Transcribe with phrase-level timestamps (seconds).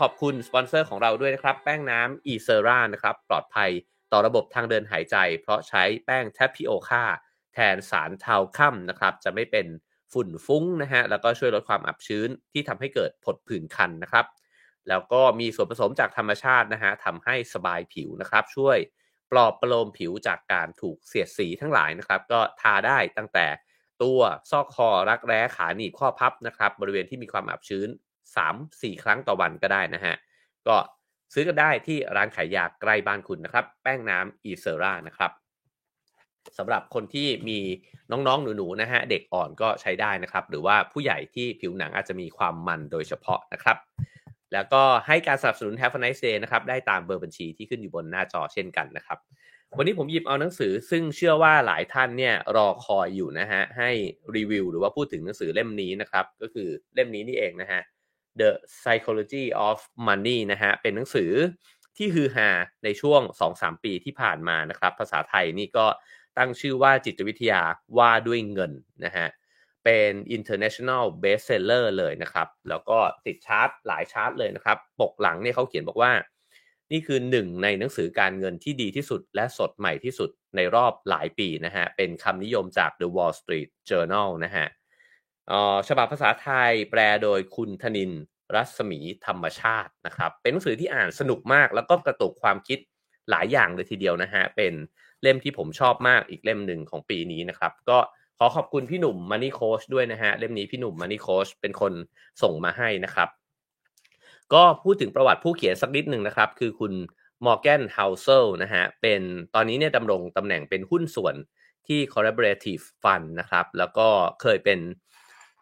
[0.00, 3.70] ขอบคุณสปอนเซอร์ของเราด้วยนะครับ แป้งน้ำอีเซรานะครับ ปลอดภัย
[4.12, 7.04] ต่อระบบทางเดินหายใจ เพราะใช้แป้ง tapioca
[7.54, 9.66] แทนสารเทาค่ำนะครับ จะไม่เป็น
[10.12, 14.26] ฝุ่นฟุ้งนะฮะ แล้วก็ช่วยลดความอับชื้นที่ทำให้เกิดผดผื่นคันนะครับ
[14.88, 18.78] แล้วก็มีส่วนผสมจากธรรมชาตินะฮะทำให้สบายผิวนะครับ ช่วย
[19.30, 23.46] ปลอบประโลมผิวจากการถูกเสียดสีทั้งหลายนะครับ ก็ทาได้ตั้งแต่
[24.02, 24.20] ตัว
[24.50, 27.88] ซอกคอรักแร้ขาหนีบข้อพับนะครับ บริเวณที่มีความอับชื้น
[28.34, 30.14] 3-4 ครั้งต่อวันก็ได้นะฮะ
[30.68, 30.76] ก็
[31.34, 35.32] ซื้อกันได้ที่ร้านขายยาใกล้บ้านคุณนะครับ แป้งน้ำอีเซรานะครับ
[36.58, 37.58] สำหรับคนที่มี
[38.10, 43.76] น้องๆ หนูๆนะฮะเด็กอ่อนก็ใช้ได้นะครับ หรือว่าผู้ใหญ่ที่ผิวหนังอาจจะมีความมันโดยเฉพาะนะครับ
[44.52, 49.18] แล้วก็ให้การสนับสนุน Have a nice day นะครับ ได้ตามเบอร์บัญชีที่ขึ้นอยู่บนหน้าจอเช่นกันนะครับ
[49.76, 53.90] วันนี้ผมหยิบเอาหนังสือ ซึ่งเชื่อว่าหลายท่านเนี่ยรอคอยอยู่นะฮะให้
[54.36, 57.80] รีวิวหรือว่าพูดถึงหนังสือเล่มนี้นะครับ ก็คือเล่มนี้นี่เองนะฮะ
[58.40, 61.32] The Psychology of Money นะฮะ เป็นหนังสือ
[61.96, 62.50] ที่ฮือฮา
[62.84, 63.20] ในช่วง
[63.52, 65.86] 2-3 ปีที่ผ่านมานะครับ ภาษาไทยนี่ก็
[66.38, 67.62] ตั้งชื่อว่าจิตวิทยา
[67.98, 68.72] ว่าด้วยเงิน
[69.04, 69.28] นะฮะ
[69.84, 76.12] เป็น international bestseller เลยนะครับ แล้วก็ติดชาร์ตหลายชาร์ตเลยนะครับ ปกหลังเนี่ยเขาเขียนบอกว่า
[76.92, 84.66] นี่คือหนึ่งในหนังสือการเงินที่ดีที่สุดและสดใหม่ที่สุดในรอบหลายปีนะฮะ เป็นคำนิยมจาก The Wall Street Journal นะฮะ
[85.88, 88.12] ฉบับภาษาไทยแปลโดยคุณธนิน
[88.54, 92.78] รัศมีธรรมชาตินะครับ เป็นหนังสือที่อ่านสนุกมาก แล้วก็กระตุกความคิด
[93.30, 94.74] หลายอย่างเลยทีเดียวนะฮะ เป็น
[95.22, 97.98] เล่มที่ผมชอบมากอีกเล่มหนึ่งของปีนี้นะครับ ก็
[98.38, 101.92] ขอขอบคุณพี่หนุ่มมันนี่โคชด้วยนะฮะ เล่มนี้พี่หนุ่มมันนี่โคชเป็นคน
[102.42, 103.28] ส่งมาให้นะครับ
[104.54, 106.92] ก็พูดถึงประวัติผู้เขียนสักนิดหนึ่งนะครับ คือคุณ
[107.44, 109.20] มอร์แกนเฮาเซลนะฮะ เป็น
[109.54, 111.34] ตอนนี้เนี่ยดำรงตำแหน่งเป็นหุ้นส่วน
[111.86, 114.08] ที่ collaborative fund นะครับ แล้วก็
[114.42, 114.78] เคยเป็น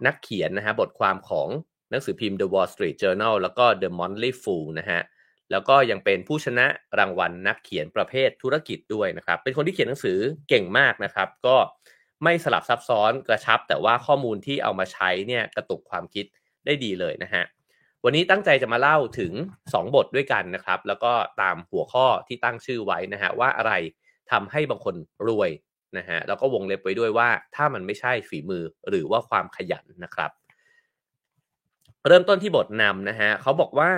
[0.06, 1.48] นักเขียนนะฮะบทความของ
[1.91, 5.00] หนังสือพิมพ์ The Wall Street Journal แล้วก็ The Monthly Fool นะฮะ
[5.50, 6.66] แล้วก็ยังเป็นผู้ชนะ
[6.99, 10.19] รางวัลนักเขียนประเภทธุรกิจด้วยนะครับ เป็นคนที่เขียนหนังสือ
[10.49, 11.56] เก่งมากนะครับ ก็
[12.25, 16.27] ไม่สลับซับซ้อนกระชับ แต่ว่าข้อมูลที่เอามาใช้เนี่ยกระตุกความคิด
[16.66, 17.44] ได้ดีเลยนะฮะ
[18.04, 21.12] วันนี้ตั้งใจจะมาเล่าถึง 2 บทด้วยกันนะครับ แล้วก็
[21.43, 23.72] ตามหัวข้อที่ตั้งชื่อไว้นะฮะว่าอะไร
[24.33, 24.94] ทำให้บางคน
[25.28, 25.50] รวย
[25.99, 30.31] นะฮะแล้วก็วงเล็บไว้ด้วยว่าถ้ามันไม่ใช่ฝีมือหรือว่าความขยันนะครับ
[32.06, 33.91] เริ่มต้นที่บทนำนะฮะเขาบอกว่า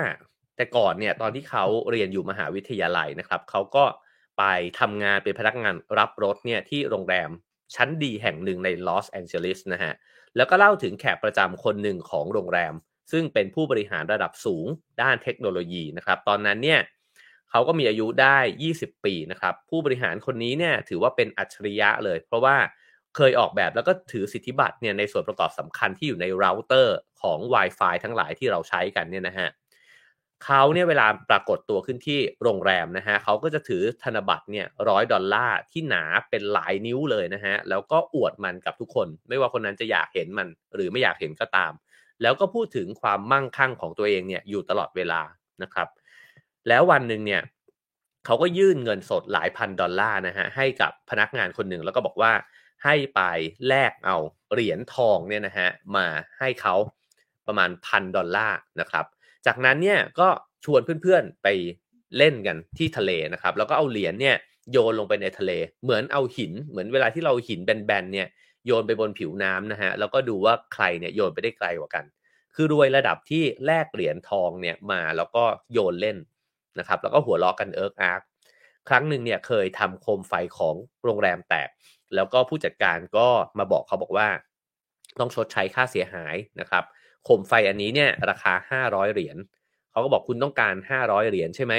[0.55, 3.85] แต่ก่อนเนี่ยตอนที่เขาเรียนอยู่มหาวิทยาลัยนะครับเขาก็
[4.37, 4.43] ไป
[4.79, 7.29] ทำงานเป็นพนักงานรับรถเนี่ยที่โรงแรม
[7.75, 9.93] ชั้นดีแห่งหนึ่งในลอสแองเจลิสนะฮะ
[10.35, 12.73] แล้วก็เล่าถึงแขกประจำคนหนึ่งของโรงแรม
[13.11, 14.65] ซึ่งเป็นผู้บริหารระดับสูง
[15.01, 16.79] ด้านเทคโนโลยีนะครับ ตอนนั้นเนี่ย
[17.57, 18.37] เขาก็มีอายุได้
[18.73, 22.55] 20 ปีนะครับ ผู้บริหารคนนี้เนี่ยถือว่าเป็นอัจฉริยะเลย เพราะว่า
[23.15, 29.49] เคยออกแบบแล้วก็ถือสิทธิบัตรเนี่ยในส่วนประกอบสำคัญที่อยู่ในเราเตอร์ของ Wi-Fi ทั้งหลายที่เราใช้กันเนี่ยนะฮะ
[30.45, 41.71] เขาเนี่ยเวลาปรากฏตัวขึ้นที่โรงแรมนะฮะเขาก็จะถือธนบัตรเนี่ยร้อยดอลลาร์ที่หนาเป็นหลายนิ้วเลยนะฮะแล้วก็อวดมันกับทุกคน ไม่ว่าคนนั้นจะอยากเห็นมัน หรือไม่อยากเห็นก็ตาม
[42.21, 45.21] แล้วก็พูดถึงความมั่งคั่งของตัวเองเนี่ยอยู่ตลอดเวลา
[45.63, 45.87] นะครับ
[46.67, 47.41] แล้ววันหนึ่งเนี่ย
[48.25, 52.31] เขาก็ยื่นเงินสดหลายพันดอลลาร์นะฮะให้กับพนักงานคนหนึ่งแล้วก็บอกว่า
[52.83, 53.21] ให้ไป
[53.67, 54.17] แลกเอา
[54.53, 56.07] เหรียญทองเนี่ยนะฮะมา
[56.39, 56.75] ให้เขา
[57.47, 59.05] ประมาณพันดอลลาร์นะครับ
[59.45, 60.27] จากนั้นเนี่ยก็
[60.65, 61.47] ชวนเพื่อนๆไป
[62.17, 64.35] เล่นกันที่ทะเลนะครับ แล้วก็เอาเหรียญเนี่ย
[64.71, 65.51] โยนลงไปในทะเล
[65.83, 68.27] เหมือนเอาหิน เหมือนเวลาที่เราหินแบนๆเนี่ย
[68.65, 72.05] โยนไปบนผิวน้ำนะฮะแล้วก็ดูว่าใครเนี่ยโยนไปได้ไกลกว่ากัน
[72.55, 76.17] คือรวยระดับที่แลกเหรียญทองเนี่ยมาแล้วก็โยนเล่น
[76.79, 78.21] นะครับแล้วก็หัวล้อกันเอิร์กอาร์ก
[78.89, 81.69] ครั้งหนึ่งเนี่ยเคยทำโคมไฟของโรงแรมแตก
[82.15, 83.27] แล้วก็ผู้จัดการก็
[83.59, 84.27] มาบอกเขาบอกว่า
[85.19, 86.83] ต้องชดใช้ค่าเสียหายนะครับ
[87.23, 88.53] โคมไฟอันนี้เนี่ยราคา
[88.89, 89.37] 500 เหรียญ
[89.91, 91.73] เขาก็บอกคุณต้องการ 500 เหรียญใช่ไหม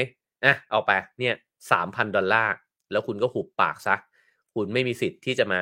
[0.44, 1.34] อะเอาไปเนี่ย
[1.70, 2.54] 3,000 ดอลลาร์
[2.90, 3.96] แล้วคุณก็หุบปากซะ
[4.54, 5.60] คุณไม่มีสิทธิ์ที่จะมา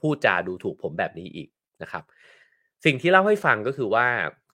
[0.00, 1.48] พูดจาดูถูกผมแบบนี้อีก
[1.82, 2.04] นะครับ
[2.84, 4.06] สิ่งที่เล่าให้ฟังก็คือว่า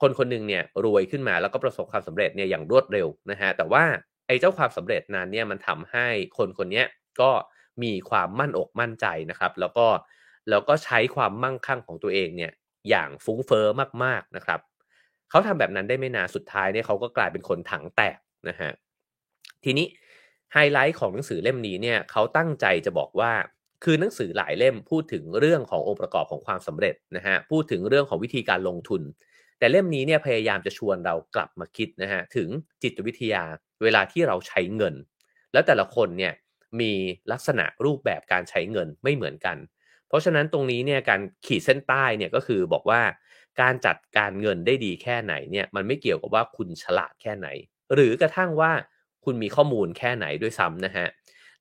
[0.05, 3.85] คนคนหนึ่งเนี่ยรวยขึ้นมาแล้วก็ประสบความสำเร็จเนี่ยอย่างรวดเร็วนะฮะแต่ว่า
[4.27, 6.07] ไอ้เจ้าความสำเร็จนั้นเนี่ยมันทำให้
[6.37, 6.85] คนคนนี้
[7.21, 7.31] ก็
[7.83, 9.87] มีความมั่นอกมั่นใจนะครับ แล้วก็
[10.51, 12.53] แล้วก็ใช้ความมั่งคั่งของตัวเองเนี่ย
[12.89, 13.67] อย่างฟุ้งเฟอ้อ
[14.05, 14.61] มากๆนะครับ
[15.31, 18.19] เขาทำแบบนั้นได้ไม่นานสุดท้ายเนี่ยเขาก็กลายเป็นคนถังแตก
[18.49, 18.71] นะฮะ
[19.65, 19.87] ทีนี้
[20.53, 23.33] ไฮไลท์ของหนังสือเล่มนี้เนี่ยเขาตั้งใจจะบอกว่า
[23.85, 29.03] คือหนังสือหลายเล่มพูดถึงเรื่องขององค์ประกอบของความสำเร็จนะฮะพูดถึงเรื่องของวิธีการลงทุน
[29.65, 32.49] แต่เล่มนี้เนี่ยพยายามจะชวนเรากลับมาคิดนะฮะถึง
[32.83, 33.43] จิตวิทยา
[33.83, 34.95] เวลาที่เราใช้เงิน
[35.53, 36.33] แล้วแต่ละคนเนี่ย
[36.81, 36.93] มี
[37.33, 39.57] ลักษณะรูปแบบการใช้เงินไม่เหมือนกัน
[40.09, 43.01] เพราะฉะนั้นตรงนี้เนี่ยการขีดเส้นใต้เนี่ยก็คือบอกว่า
[43.61, 47.49] การจัดการเงินได้ดีแค่ไหนเนี่ยมันไม่เกี่ยวกับว่าคุณฉลาดแค่ไหน
[47.95, 48.73] หรือกระทั่งว่า
[49.25, 51.07] คุณมีข้อมูลแค่ไหนด้วยซ้ำนะฮะ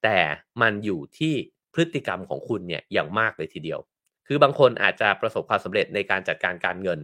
[0.04, 0.18] แต่
[0.62, 1.34] มันอยู่ที่
[1.74, 3.80] พฤติกรรมของคุณเนี่ยอย่างมากเลยทีเดียว
[4.28, 7.00] คือบางคนอาจจะประสบความสำเร็จในการจัดการการเงิน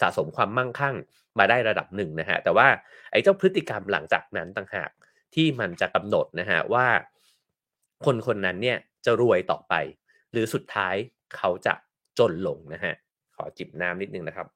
[0.00, 0.96] สะสมความมั่งคั่ง
[1.38, 2.68] มาได้ระดับหนึ่งนะฮะแต่ว่า
[3.10, 4.90] ไอ้เจ้าพฤติกรรมหลังจากนั้นต่างหาก
[5.34, 6.86] ที่มันจะกำหนดนะฮะว่า
[8.04, 9.74] คนคนนั้นเนี่ยจะรวยต่อไป
[10.32, 10.94] หรือสุดท้าย
[11.36, 11.74] เขาจะ
[12.18, 12.94] จนลงนะฮะ
[13.36, 14.46] ขอจิบน้ำนิดนึงนะครับ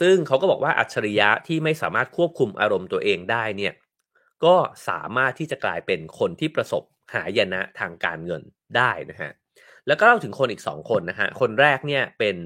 [0.00, 3.74] ซึ่งเขาก็บอกว่าอัจฉริยะที่ไม่สามารถควบคุมอารมณ์ตัวเองได้เนี่ย
[4.44, 4.56] ก็
[4.88, 6.82] สามารถที่จะกลายเป็นคนที่ประสบ
[7.14, 8.42] หายนะทางการเงิน
[8.76, 9.30] ได้นะฮะ
[9.86, 12.36] แล้วก็เล่าถึงคนอีก 2 คนนะฮะคนแรกเนี่ยเป็น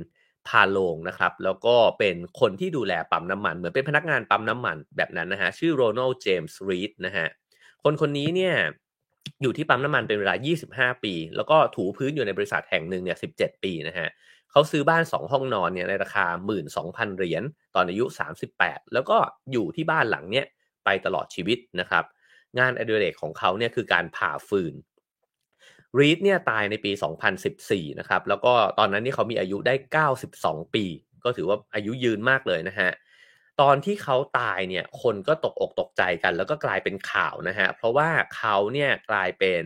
[0.49, 7.27] พาโลงนะครับ แล้วก็เป็นคนที่ดูแลปั๊มน้ำมัน เหมือนเป็นพนักงานปั๊มน้ำมันแบบนั้นนะฮะชื่อโรนัลด์เจมส์รีดนะฮะ
[7.85, 8.55] คนคนนี้เนี่ย
[9.43, 10.35] อยู่ที่ปั๊มน้ำมันเป็นเวลา
[10.93, 14.09] 25 ปี แล้วก็ถูพื้นอยู่ในบริษัทแห่งหนึ่งเนี่ย17 ปีนะฮะ
[14.51, 16.27] เขาซื้อบ้าน 2 ห้องนอนเนี่ยในราคา
[16.73, 17.43] 12,000 เหรียญ
[17.75, 18.05] ตอนอายุ
[18.49, 19.17] 38 แล้วก็
[19.53, 20.47] อยู่ที่บ้านหลังเนี้ย
[20.85, 22.05] ไปตลอดชีวิตนะครับ
[22.59, 24.75] งานอดิเรกของเขาเนี่ยคือการผ่าฟืน
[25.99, 26.93] รีดเนี่ยตายในปี
[27.45, 29.75] 2014 นะครับ แล้วก็ตอนนั้นนี่เขามีอายุได้
[30.25, 30.85] 92 ปี
[31.25, 32.91] ก็ถือว่าอายุยืนมากเลยนะฮะ
[33.61, 39.65] ตอนที่เขาตายเนี่ย คนก็ตกอกตกใจกัน แล้วก็กลายเป็นข่าวนะฮะ เพราะว่าเขาเนี่ยกลายเป็น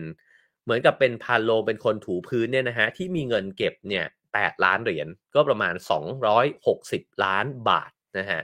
[0.63, 4.05] เหมือนกับเป็นพาโลเป็นคนถูพื้นเนี่ยนะฮะ ที่มีเงินเก็บเนี่ย
[4.35, 5.73] 8 ล้านเหรียญ ก็ประมาณ
[6.49, 8.41] 260 ล้านบาทนะฮะ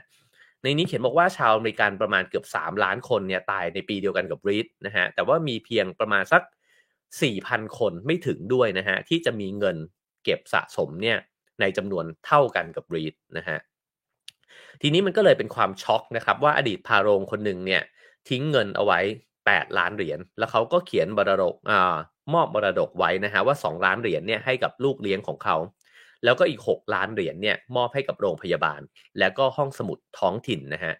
[0.62, 6.42] ในนี้เขียนบอกว่าชาวอเมริกันประมาณเกือบ 3 ล้านคนเนี่ยตายในปีเดียวกันกับรีดนะฮะแต่ว่ามีเพียงประมาณสัก
[7.10, 9.76] 4,000 คนไม่ถึงด้วยนะฮะที่จะมีเงิน
[10.24, 11.18] เก็บสะสมเนี่ย
[11.60, 13.58] ในจำนวนเท่ากันกับรีดนะฮะ
[14.82, 17.82] ทีนี้มันก็เลยเป็นความช็อกนะครับว่าอดีตพาโรงคนหนึ่งเนี่ย
[18.28, 19.00] ทิ้งเงินเอาไว้
[19.38, 21.96] 8 ล้านเหรียญแล้วเขาก็เขียนบรดกอ่า
[22.34, 25.56] มอบบรดกไว้นะฮะว่า 2 ล้านเหรียญเนี่ยให้กับลูกเลี้ยงของเขา
[26.24, 28.80] แล้วก็อีก 6 ล้านเหรียญเนี่ยมอบให้กับโรงพยาบาล
[29.18, 30.94] แล้วก็ห้องสมุดท้องถิ่นนะฮะ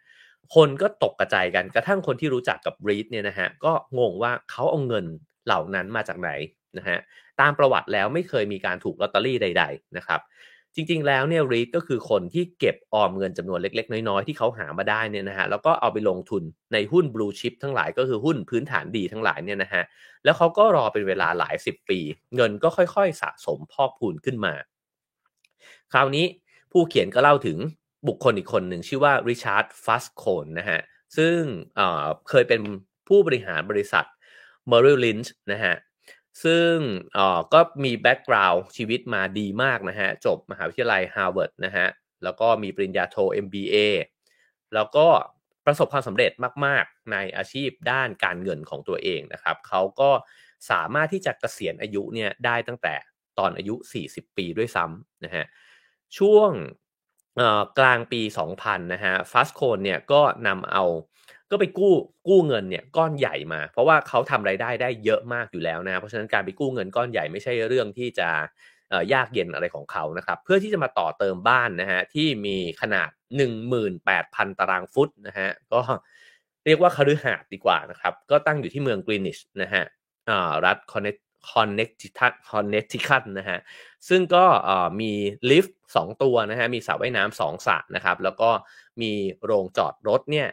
[0.54, 5.06] คนก็ตกกระจายกันกระทั่งคนที่รู้จักกับรีดเนี่ยนะฮะก็งงว่าเขาเอาเงิน
[5.46, 6.30] เหล่านั้นมาจากไหน
[6.78, 6.98] นะฮะ
[7.40, 10.20] ตามประวัติแล้วไม่เคยมีการถูกลอตเตอรี่ใด ๆ นะครับ
[10.74, 16.42] จริง ๆ แล้วเนี่ยรีดก็คือคนที่เก็บออมเงินจำนวนเล็ก ๆ น้อย ๆ ที่เขาหามาได้เนี่ยนะฮะแล้วก็เอาไปลงทุน
[16.72, 19.82] ในหุ้น blue chip ทั้งหลายก็คือหุ้นพื้นฐานดีทั้งหลายเนี่ยนะฮะ
[20.24, 22.00] แล้วเขาก็รอเป็นเวลาหลายสิบปี
[22.36, 24.54] เงินก็ค่อย ๆ สะสมพอกพูนขึ้นมา
[25.92, 26.26] คราวนี้
[26.72, 27.58] ผู้เขียนก็เล่าถึง
[28.08, 30.80] บุคคลอีกคนหนึ่งชื่อว่าริชาร์ดฟุสโคนนะฮะ
[31.16, 31.38] ซึ่ง
[31.76, 32.60] เคยเป็น
[33.08, 34.04] ผู้บริหารบริษัท
[34.70, 35.74] Merrill Lynch นะฮะ
[36.44, 36.74] ซึ่ง
[37.52, 41.86] ก็มี background ชีวิตมาดีมากนะฮะจบมหาวิทยาลัยฮาร์วาร์ดนะฮะ
[42.24, 43.76] แล้วก็มีปริญญาโท MBA
[44.74, 45.06] แล้วก็
[45.66, 46.32] ประสบความสำเร็จ
[46.64, 50.10] มาก ๆ ในอาชีพด้านการเงินของตัวเองนะครับเขาก็
[50.70, 52.94] สามารถที่จะเกษียณอายุเนี่ยได้ตั้งแต่
[53.38, 53.74] ตอนอายุ
[54.08, 55.44] 40 ปีด้วยซ้ำนะฮะ
[56.18, 56.50] ช่วง
[57.78, 58.20] กลางปี
[58.54, 60.84] 2000 นะฮะฟาสโคนเนี่ยก็นำเอา
[61.50, 61.94] ก็ไปกู้
[62.28, 68.28] กู้เงินเนี่ยก้อนใหญ่มา เพราะว่าเขาทำไรายได้ได้เยอะมากอยู่แล้วนะเพราะฉะนั้นการไปกู้เงินก้อนใหญ่ไม่ใช่เรื่องที่จะ
[69.12, 73.10] ยากเย็นอะไรของเขานะครับเพื่อที่จะมาต่อเติมบ้านนะฮะที่มีขนาด
[73.78, 75.80] 18,000 ตารางฟุตนะฮะก็
[76.64, 79.84] เรียกว่าคฤหาสน์ดีกว่านะครับก็ตั้งอยู่ที่เมืองกรีนิชนะฮะ
[80.64, 81.08] รัฐคอนเน
[81.50, 83.58] คอนเนติคัตคอนเนติคัตนะฮะ
[84.08, 84.44] ซึ่งก็
[85.00, 85.12] มี
[85.50, 88.50] ลิฟต์สองตัวนะฮะมีสระว่ายน้ำสองสระนะครับ แล้วก็
[89.02, 89.12] มี
[89.44, 90.48] โรงจอดรถเนี่ย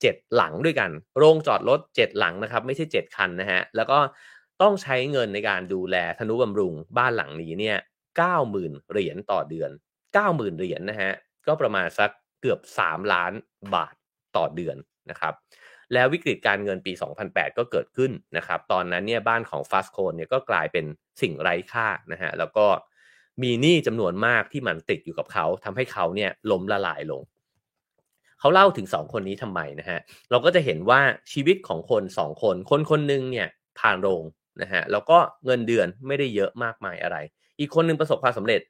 [0.00, 3.98] เจ็ดหลังด้วยกัน โรงจอดรถเจ็ดหลังนะครับ ไม่ใช่เจ็ดคันนะฮะแล้วก็
[4.62, 7.78] ต้องใช้เงินในการดูแลธนุบำรุงบ้านหลังนี้เนี่ย
[8.16, 9.70] เก้าหมื่นเหรียญต่อเดือน
[10.14, 11.12] เก้าหมื่นเหรียญนะฮะ
[11.46, 13.32] ก็ประมาณสักเกือบสามล้าน
[13.74, 13.94] บาท
[14.36, 14.76] ต่อเดือน
[15.10, 15.34] นะครับ
[15.94, 16.92] แล้ววิกฤตการเงินปี
[17.24, 20.84] 2008 ก็เกิดขึ้นนะครับ ตอนนั้นเนี่ยบ้านของฟาสโคนเนี่ยก็กลายเป็น
[21.20, 22.66] สิ่งไร้ค่านะฮะ แล้วก็
[23.42, 27.22] มีหนี้จำนวนมากที่มันติดอยู่กับเขาทำให้เขาเนี่ยล้มละลายลง
[28.40, 29.98] เขาเล่าถึงสองคนนี้ทำไมนะฮะ
[30.30, 31.00] เราก็จะเห็นว่า
[31.32, 34.22] ชีวิตของคนสองคน คนคนหนึ่งเนี่ยผ่านโรง
[34.62, 37.16] นะฮะ แล้วก็เงินเดือนไม่ได้เยอะมากมายอะไร
[37.58, 38.60] อีกคนนึงประสบความสำเร็จ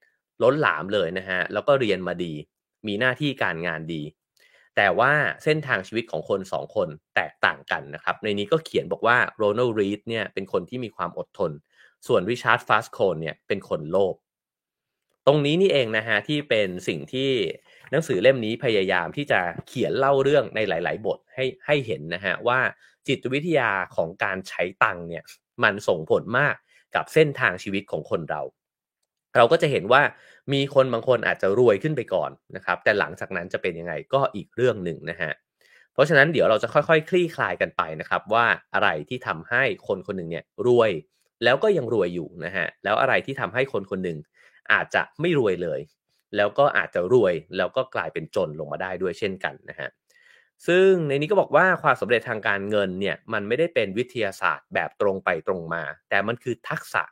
[0.42, 2.32] ล้นหลามเลยนะฮะ แล้วก็เรียนมาดี
[2.86, 4.02] มีหน้าที่การงานดี
[4.78, 5.12] แต่ว่า
[5.44, 11.52] เส้นทางชีวิตของคนสองคนแตกต่างกันนะครับ ในนี้ก็เขียนบอกว่าโรนัลด์รีดเนี่ยเป็นคนที่มีความอดทน
[12.06, 14.14] ส่วนริชาร์ดฟาสโคนเนี่ยเป็นคนโลภ
[15.26, 17.30] ตรงนี้นี่เองนะฮะที่เป็นสิ่งที่
[17.90, 22.60] หนังสือเล่มนี้พยายามที่จะเขียนเล่าเรื่องในหลาย ๆ บทให้ให้เห็นนะฮะว่า
[23.08, 25.24] จิตวิทยาของการใช้ตังเนี่ย
[25.62, 26.54] มันส่งผลมาก
[26.94, 28.42] กับเส้นทางชีวิตของคนเรา
[29.36, 30.02] เราก็จะเห็นว่า
[30.52, 35.32] มีคนบางคนอาจจะรวยขึ้นไปก่อนนะครับ แต่หลังจากนั้นจะเป็นยังไงก็อีกเรื่องหนึ่งนะฮะ
[35.92, 40.90] เพราะฉะนั้นเดี๋ยวเราจะค่อยๆ คลี่คลายกันไปนะครับ ว่าอะไรที่ทำให้คนคนหนึ่งเนี่ยรวย
[41.44, 44.18] แล้วก็ยังรวยอยู่นะฮะแล้วอะไรที่ทำให้คนคนหนึ่ง
[44.72, 45.80] อาจจะไม่รวยเลย
[46.36, 49.88] แล้วก็อาจจะรวยแล้วก็กลายเป็นจนลงมาได้ด้วยเช่นกันนะฮะ
[50.66, 57.02] ซึ่งในนี้ก็บอกว่าความสำเร็จทางการเงินเนี่ยมันไม่ได้เป็นวิทยาศาสตร์แบบตรงไปตรงมา แต่มันคือทักษะ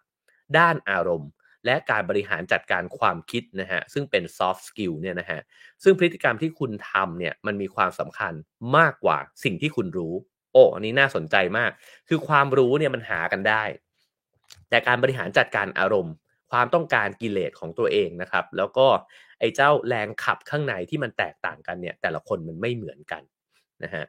[0.58, 1.30] ด้านอารมณ์
[1.66, 5.40] และการบริหารจัดการความคิดนะฮะซึ่งเป็น soft skill เนี่ยนะฮะ
[5.82, 8.32] ซึ่งพฤติกรรมที่คุณทำเนี่ยมันมีความสำคัญ
[8.76, 10.14] มากกว่าสิ่งที่คุณรู้
[10.52, 11.70] โอ้อันนี้น่าสนใจมาก
[12.08, 13.64] คือความรู้เนี่ยมันหากันได้
[14.68, 16.14] แต่การบริหารจัดการอารมณ์
[16.50, 18.86] ความต้องการกิเลสของตัวเองนะครับ แล้วก็
[19.40, 23.22] ไอ้เจ้าแรงขับข้างในที่มันแตกต่างกันเนี่ย แต่ละคนมันไม่เหมือนกัน
[23.84, 24.04] นะฮะ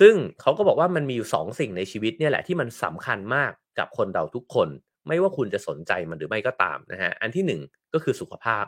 [0.00, 4.68] ซึ่งเขาก็บอกว่ามันมีอยู่สองสิ่งในชีวิตเนี่ยแหละที่มันสำคัญมากกับคนเราทุกคน
[5.08, 7.60] ไม่ว่าคุณจะสนใจมันหรือไม่ก็ตามนะฮะอันที่หนึ่ง
[7.92, 8.64] ก็คือสุขภาพ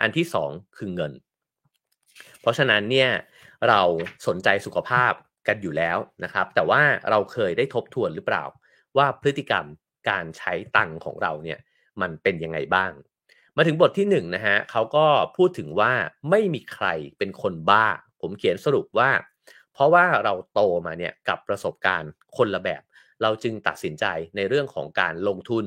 [0.00, 1.12] อันที่สองคือเงิน
[2.40, 3.10] เพราะฉะนั้นเนี่ย
[3.68, 3.82] เรา
[4.26, 5.12] สนใจสุขภาพ
[5.48, 8.44] กันอยู่แล้วนะครับ แต่ว่าเราเคยได้ทบทวนหรือเปล่า
[8.96, 9.66] ว่าพฤติกรรม
[10.10, 11.58] การใช้ตังค์ของเราเนี่ย
[12.00, 12.92] มันเป็นยังไงบ้าง
[13.56, 15.92] มาถึงบทที่1นนะฮะเขาก็พูดถึงว่า
[16.30, 16.86] ไม่มีใคร
[17.18, 17.86] เป็นคนบ้า
[18.20, 19.10] ผมเขียนสรุปว่า
[19.72, 22.82] เพราะว่าเราโตมาเนี่ยกับประสบการณ์คนละแบบ
[23.24, 24.04] เราจึงตัดสินใจ
[24.36, 25.64] ในเรื่องของการลงทุน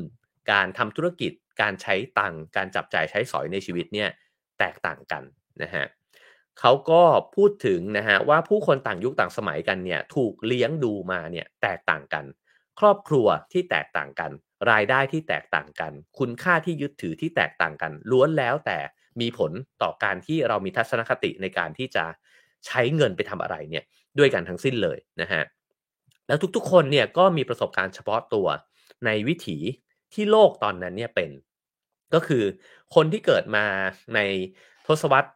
[0.52, 4.10] การทำธุรกิจ การใช้ตังค์การจับจ่ายใช้สอยในชีวิตเนี่ย
[4.60, 5.24] แตกต่างกัน
[5.64, 5.86] นะฮะ
[6.60, 7.04] เขาก็
[7.36, 12.26] พูดถึงนะฮะว่าผู้คนต่างยุคต่างสมัยกันเนี่ยถูกเลี้ยงดูมาเนี่ยแตกต่างกัน
[12.80, 14.32] ครอบครัวที่แตกต่างกัน
[14.72, 18.80] รายได้ที่แตกต่างกัน คุณค่าที่ยึดถือที่แตกต่างกัน ล้วนแล้วแต่
[19.22, 22.06] มีผลต่อการที่เรามีทัศนคติในการที่จะ
[22.66, 23.84] ใช้เงินไปทำอะไรเนี่ย
[24.20, 25.44] ด้วยกันทั้งสิ้นเลยนะฮะ
[26.28, 28.48] แล้วทุกๆ คนเนี่ยก็มีประสบการณ์เฉพาะตัว
[29.06, 29.58] ในวิถี
[30.14, 31.30] ที่โลกตอนนั้นเนี่ยเป็น
[32.14, 32.44] ก็คือ
[32.96, 33.66] คนที่เกิดมา
[34.16, 34.20] ใน
[34.88, 35.30] ทศวรรษ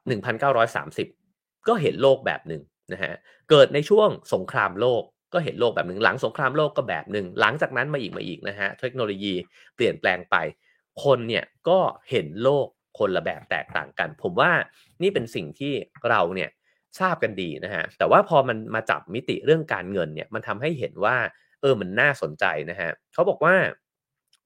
[0.55, 2.61] 1930 ก็เห็นโลกแบบหนึ่ง
[2.93, 3.13] นะฮะ
[3.49, 9.33] เกิดในช่วงสงครามโลกก็เห็นโลกแบบหนึ่งหลังสงครามโลกก็แบบหนึ่งหลังจากนั้นมาอีกมาอีกนะฮะเทคโนโลยี
[9.75, 10.35] เปลี่ยนแปลงไป
[11.03, 11.79] คนเนี่ยก็
[12.09, 12.67] เห็นโลก
[12.99, 14.51] คนละแบบแตกต่างกัน ผมว่า
[15.01, 15.73] นี่เป็นสิ่งที่
[16.09, 16.49] เราเนี่ย
[16.99, 21.15] ทราบกันดีนะฮะแต่ว่าพอมันมาจับมิติเรื่องการเงินเนี่ยมันทำให้เห็นว่า
[21.61, 23.55] เออมันน่าสนใจนะฮะเขาบอกว่า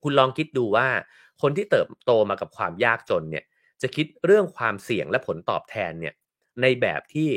[0.03, 0.87] คุณลองคิดดูว่า
[1.41, 3.43] คนที่เติบโตมากับความยากจนเนี่ย
[3.81, 6.13] จะคิดเรื่องความเสี่ยงและผลตอบแทนเนี่ย
[6.61, 7.29] ในแบบที่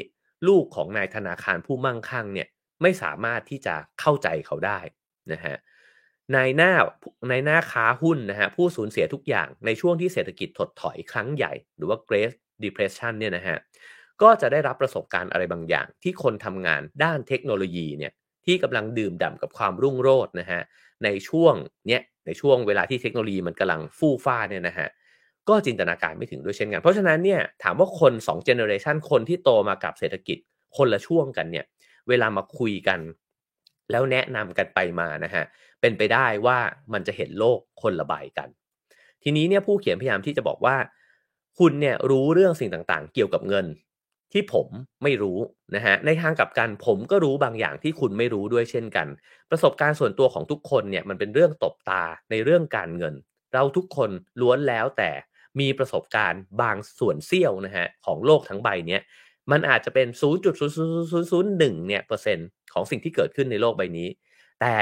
[0.48, 2.48] ลูกของนายธนาคารผู้มั่งคั่งเนี่ย
[2.82, 4.80] ไม่สามารถที่จะเข้าใจเขาได้
[5.32, 5.56] นะฮะ
[6.34, 6.72] นายหน้า
[7.30, 12.32] นายหน้าค้าหุ้นนะฮะผู้สูญเสียทุกอย่างในช่วงที่เศรษฐกิจถดถอยครั้งใหญ่ หรือว่า Great
[12.64, 13.58] Depression เนี่ยนะฮะ
[14.22, 18.12] ก็จะได้รับประสบการณ์อะไรบางอย่าง ที่คนทำงานด้านเทคโนโลยีเนี่ย
[18.46, 20.60] ที่กำลังดื่มด่ำกับความรุ่งโรจน์นะฮะ
[21.04, 21.54] ในช่วง
[21.88, 24.88] เนี้ยในช่วงเวลาที่เทคโนโลยีมันกำลังฟู่ฟ่าเนี่ยนะฮะ
[25.48, 30.38] ก็จินตนาการไม่ถึงด้วยเช่นกัน เพราะฉะนั้นเนี่ยถามว่าคน2 generation คนที่โตมากับเศรษฐกิจ
[30.76, 31.64] คนละช่วงกันเนี่ย
[32.08, 33.00] เวลามาคุยกัน
[33.90, 35.44] แล้วแนะนำกันไปมานะฮะ
[35.80, 36.58] เป็นไปได้ว่า
[36.92, 38.48] มันจะเห็นโลกคนละใบกัน
[39.22, 40.76] ทีนี้เนี่ยผู้เขียนพยายามที่จะบอกว่า
[41.58, 43.66] คุณเนี่ยรู้เรื่องสิ่งต่างๆ เกี่ยวกับเงิน
[44.32, 44.68] ที่ผม
[45.02, 45.38] ไม่รู้
[45.74, 49.06] นะฮะในทางกับกันผมก็รู้บางอย่างที่คุณไม่รู้ด้วยเช่นกัน
[49.50, 53.14] ประสบการณ์ส่วนตัวของทุกคนเนี่ยมันเป็นเรื่องตบตาในเรื่องการเงิน
[53.52, 55.10] เราทุกคนล้วนแล้วแต่
[55.60, 59.02] มีประสบการณ์บางส่วนเสี้ยวนะฮะของโลกทั้งใบเนี้ย
[59.50, 64.08] มันอาจจะเป็น 0.0001เนี่ยเปอร์เซ็นต์ของสิ่งที่เกิดขึ้นในโลกใบนี้
[64.60, 64.76] แต่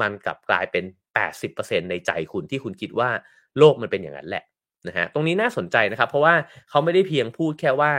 [0.00, 0.84] มันกลับกลายเป็น
[1.36, 3.10] 80%ในใจคุณที่คุณคิดว่า
[3.58, 4.44] โลกมันเป็นอย่างนั้นแหละ
[4.86, 6.34] นะฮะตรงนี้น่าสนใจนะครับ เพราะว่า
[6.70, 7.92] เขาไม่ได้เพียงพูดแค่ว่า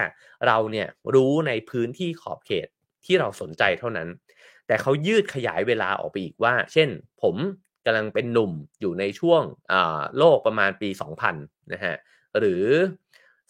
[0.48, 2.68] เราเนี่ยรู้ในพื้นที่ขอบเขต
[3.06, 4.08] ที่เราสนใจเท่านั้น
[4.68, 6.90] แต่เขายืดขยายเวลาออกไปอีกว่า เช่น
[7.22, 7.36] ผม
[7.86, 9.44] กำลังเป็นหนุ่มอยู่ในช่วง
[10.18, 11.36] โลกประมาณปี 2000
[11.74, 11.96] นะฮะ
[12.40, 12.64] หรือ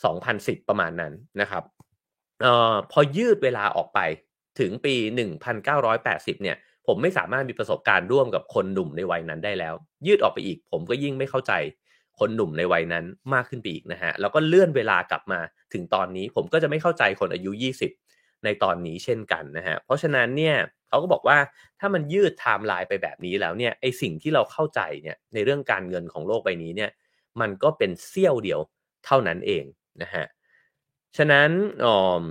[0.03, 1.63] 2010 ประมาณนั้นนะครับ
[2.45, 3.99] ออพอยืดเวลาออกไป
[4.59, 4.95] ถึงปี
[5.57, 6.57] 1980 เนี่ย
[6.87, 9.73] ผมไม่สามารถมีประสบการณ์ร่วมกับคนหนุ่มในวัยนั้นได้แล้ว
[10.07, 11.53] ยืดออกไปอีก ผมก็ยิ่งไม่เข้าใจ
[12.19, 15.39] คนหนุ่มในวัยนั้นมากขึ้นไปอีกนะฮะแล้วก็เลื่อนเวลากลับมา
[15.73, 17.51] ถึงตอนนี้ ผมก็จะไม่เข้าใจคนอายุ
[17.97, 20.55] 20 ในตอนนี้เช่นกันนะฮะเพราะฉะนั้นเนี่ย
[20.89, 21.37] เขาก็บอกว่า
[21.79, 26.91] ถ้ามันยืดไทม์ไลน์ไปแบบนี้แล้วเนี่ยไอสิ่งที่เราเข้าใจเนี่ยในเรื่องการเงินของโลกใบนี้เนี่ย
[27.41, 28.59] มันก็เป็นเสี้ยวเดียว
[29.05, 29.63] เท่านั้นเอง
[30.01, 30.25] นะฮะ
[31.17, 31.49] ฉะนั้น
[31.85, 32.25] อ๋อ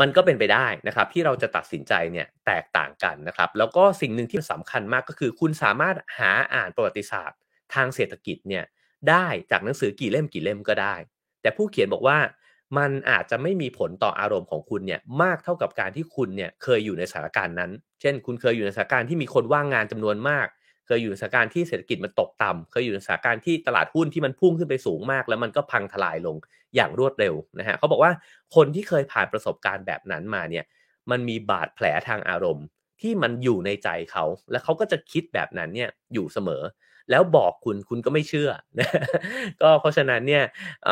[0.00, 7.38] มันก็เป็นไปได้นะครับที่เราจะตัดสินใจเนี่ยแตกต่างกันนะครับ แล้วก็สิ่งหนึ่งที่สำคัญมากก็คือ คุณสามารถหาอ่านประวัติศาสตร์
[7.76, 8.64] ทางเศรษฐกิจเนี่ย
[9.08, 10.94] ได้จากหนังสือกี่เล่มกี่เล่มก็ได้
[11.42, 12.18] แต่ผู้เขียนบอกว่า
[12.78, 20.46] มันอาจจะไม่มีผลต่ออารมณ์ของคุณเนี่ยมากเท่ากับการที่คุณเนี่ยเคยอยู่ในสถานการณ์นั้น เช่น คุณเคยอยู่ในสถานการณ์ที่มีคนว่างงานจำนวนมาก
[20.86, 26.36] เคยอยู่ในสถานการณ์ที่เศรษฐกิจมันตกต่ำเคยอยู่ในสถานการณ์ที่ตลาดหุ้นที่มันพุ่งขึ้นไปสูงมาก แล้วมันก็พังทลายลง
[26.74, 28.12] อย่างรวดเร็วนะฮะเขาบอกว่า
[28.54, 30.64] คนที่เคยผ่านประสบการณ์แบบนั้นมาเนี่ย
[31.10, 32.66] มันมีบาดแผลทางอารมณ์
[33.00, 36.62] ที่มันอยู่ในใจเขา แล้วเขาก็จะคิดแบบนั้นเนี่ยอยู่เสมอ
[37.10, 38.88] แล้วบอกคุณคุณก็ไม่เชื่อนะ
[39.60, 40.44] ก็เพราะฉะนั้นเนี่ย
[40.84, 40.88] เ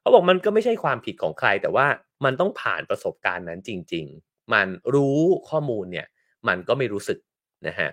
[0.00, 1.86] เขาบอกมันก็ไม่ใช่ความผิดของใคร แต่ว่า
[2.24, 6.06] มันต้องผ่านประสบการณ์นั้นจริง ๆ มันรู้ข้อมูลเนี่ย
[6.48, 7.18] มันก็ไม่รู้สึก
[7.66, 7.90] นะฮะ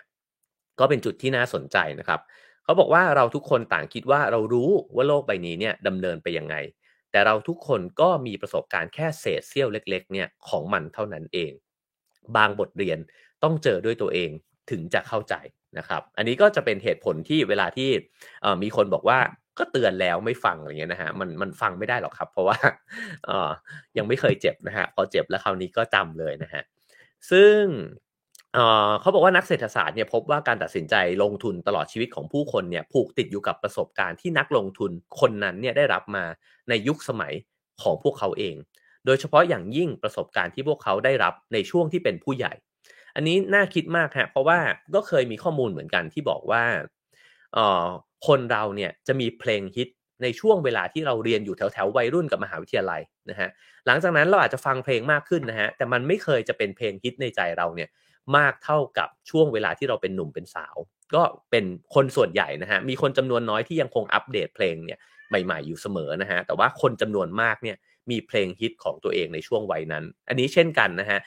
[0.79, 2.19] ก็เป็นจุดที่น่าสนใจนะครับ
[2.63, 6.55] เขาบอกว่าเราทุกคนต่างคิดว่าเรารู้ว่าโลกใบนี้เนี่ยดำเนินไปยังไง
[7.11, 11.51] แต่เราทุกคนก็มีประสบการณ์แค่เศษเสี้ยวเล็ก ๆ เนี่ยของมันเท่านั้นเอง
[12.35, 12.99] บางบทเรียน
[13.43, 14.29] ต้องเจอด้วยตัวเอง
[14.71, 15.35] ถึงจะเข้าใจ
[15.77, 17.89] นะครับ อันนี้ก็จะเป็นเหตุผลที่เวลาที่
[18.63, 19.19] มีคนบอกว่า
[19.59, 22.57] ก็เตือนแล้วไม่ฟังอะไรเงี้ยนะฮะมันมันฟังไม่ได้หรอกครับ เพราะว่า
[23.97, 26.63] ยังไม่เคยเจ็บนะฮะพอเจ็บแล้วคราวนี้ก็จำเลยนะฮะ
[27.31, 27.61] ซึ่ง
[29.01, 36.23] เขาบอกว่านักเศรษฐศาสตร์เนี่ยพบว่าการตัดสินใจลงทุนตลอดชีวิตของผู้คนเนี่ยผูกติดอยู่กับประสบการณ์ที่นักลงทุนคนนั้นเนี่ยได้รับมา
[36.69, 37.33] ในยุคสมัย
[37.83, 38.55] ของพวกเขาเอง
[39.05, 42.53] โดยเฉพาะอย่างยิ่งประสบการณ์ที่พวกเขาได้รับในช่วงที่เป็นผู้ใหญ่
[43.15, 44.59] อันนี้น่าคิดมากฮะเพราะว่า
[44.95, 46.63] ก็เคยมีข้อมูลเหมือนกันที่บอกว่า
[48.27, 49.89] คนเราเนี่ยจะมีเพลงฮิต
[50.23, 53.49] ในช่วงเวลาที่เราเรียนอยู่แถวแถววัยรุ่นกับมหาวิทยาลัยนะฮะ
[53.87, 57.89] หลังจากนั้นเราอาจจะฟังเพลงมากขึ้นนะฮะแต่มันไม่เคยจะเป็นเพลงฮิตในใจเราเนี่ย
[58.37, 60.75] มากเท่ากับช่วงเวลาที่เราเป็นหนุ่มเป็นสาว
[61.15, 61.65] ก็เป็น
[61.95, 64.99] คนส่วนใหญ่นะฮะมีคนจำนวนน้อยที่ยังคงอัปเดตเพลงเนี่ย
[65.29, 67.77] ใหม่ๆอยู่เสมอนะฮะแต่ว่าคนจำนวนมากเนี่ย
[68.11, 71.19] มีเพลงฮิตของตัวเองในช่วงวัยนั้น อันนี้เช่นกันนะฮะ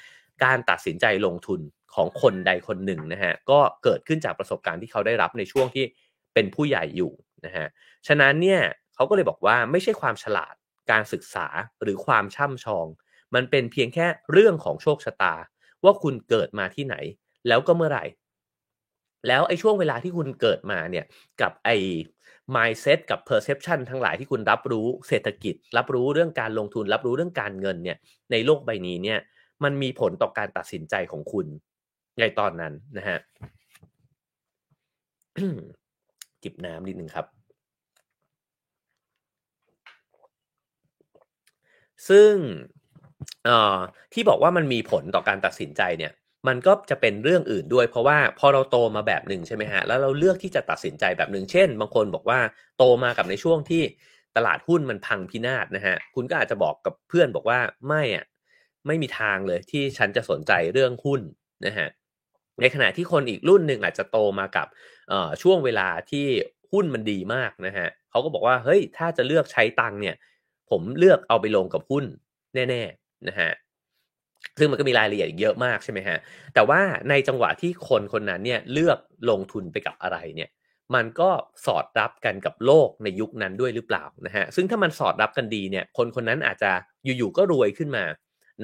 [0.44, 1.60] การตัดสินใจลงทุน
[1.94, 5.84] ของคนใดคนหนึ่งนะฮะก็เกิดขึ้นจากประสบการณ์ที่เขาได้รับในช่วงที่
[6.34, 7.12] เป็นผู้ใหญ่อยู่
[7.46, 7.66] นะฮะ
[8.06, 8.60] ฉะนั้นเนี่ย
[8.94, 10.54] เขาก็เลยบอกว่าไม่ใช่ความฉลาด
[10.90, 11.46] การศึกษา
[11.82, 12.86] หรือความช่ำชอง
[13.34, 15.34] มันเป็นเพียงแค่เรื่องของโชคชะตา
[15.84, 16.96] ว่าคุณเกิดมาที่ไหน
[17.48, 18.04] แล้วก็เมื่อไหร่
[19.28, 21.04] แล้วไอ้ช่วงเวลาที่คุณเกิดมาเนี่ย
[21.40, 21.76] กับไอ้
[22.56, 27.98] mindset กับ perception ทั้งหลายที่คุณรับรู้เศรษฐกิจ รับรู้เรื่องการลงทุน รับรู้เรื่องการเงินเนี่ย
[28.32, 29.18] ในโลกใบนี้เนี่ย
[29.64, 31.46] มันมีผลต่อการตัดสินใจของคุณ
[32.20, 33.18] ในตอนนั้นนะฮะ
[36.42, 37.26] จิบน้ำนิดนึงครับ
[42.08, 42.32] ซึ่ง
[44.12, 46.12] ที่บอกว่ามันมีผลต่อการตัดสินใจเนี่ย
[46.48, 52.38] มันก็จะเป็นเรื่องอื่นด้วย เพราะว่าพอเราโตมาแบบหนึ่งใช่ไหมฮะแล้วเราเลือกที่จะตัดสินใจแบบหนึ่งเช่น บางคนบอกว่า
[52.78, 53.82] โตมากับในช่วงที่
[54.36, 58.24] ตลาดหุ้นมันพังพินาศนะฮะคุณก็อาจจะบอกกับเพื่อนบอกว่าไม่อะ
[58.86, 61.20] ไม่มีทางเลยที่ฉันจะสนใจเรื่องหุ้น
[61.66, 61.88] นะฮะ
[62.60, 64.66] ในขณะที่คนอีกรุ่นหนึ่งอาจจะโตมากับ
[65.42, 66.26] ช่วงเวลาที่
[66.72, 70.16] หุ้นมันดีมากนะฮะเขาก็บอกว่าเฮ้ยถ้าจะเลือกใช้ตังเนี่ย
[70.70, 72.04] ผมเลือกเอาไปลงกับหุ้น
[72.54, 73.50] แน่ๆนะฮะ
[74.58, 76.18] ซึ่งมันก็มีรายละเอียดเยอะมากใช่ไหมฮะ
[76.54, 78.98] แต่ว่าในจังหวะที่คนคนนั้นเนี่ยเลือก
[79.30, 80.50] ลงทุนไปกับอะไรเนี่ย
[80.94, 81.30] มันก็
[81.66, 86.70] สอดรับกันกับโลกในยุคนั้นด้วยหรือเปล่านะฮะ ซึ่งถ้ามันสอดรับกันดีเนี่ย คนคนนั้นอาจจะ
[87.04, 88.04] อยู่ๆก็รวยขึ้นมา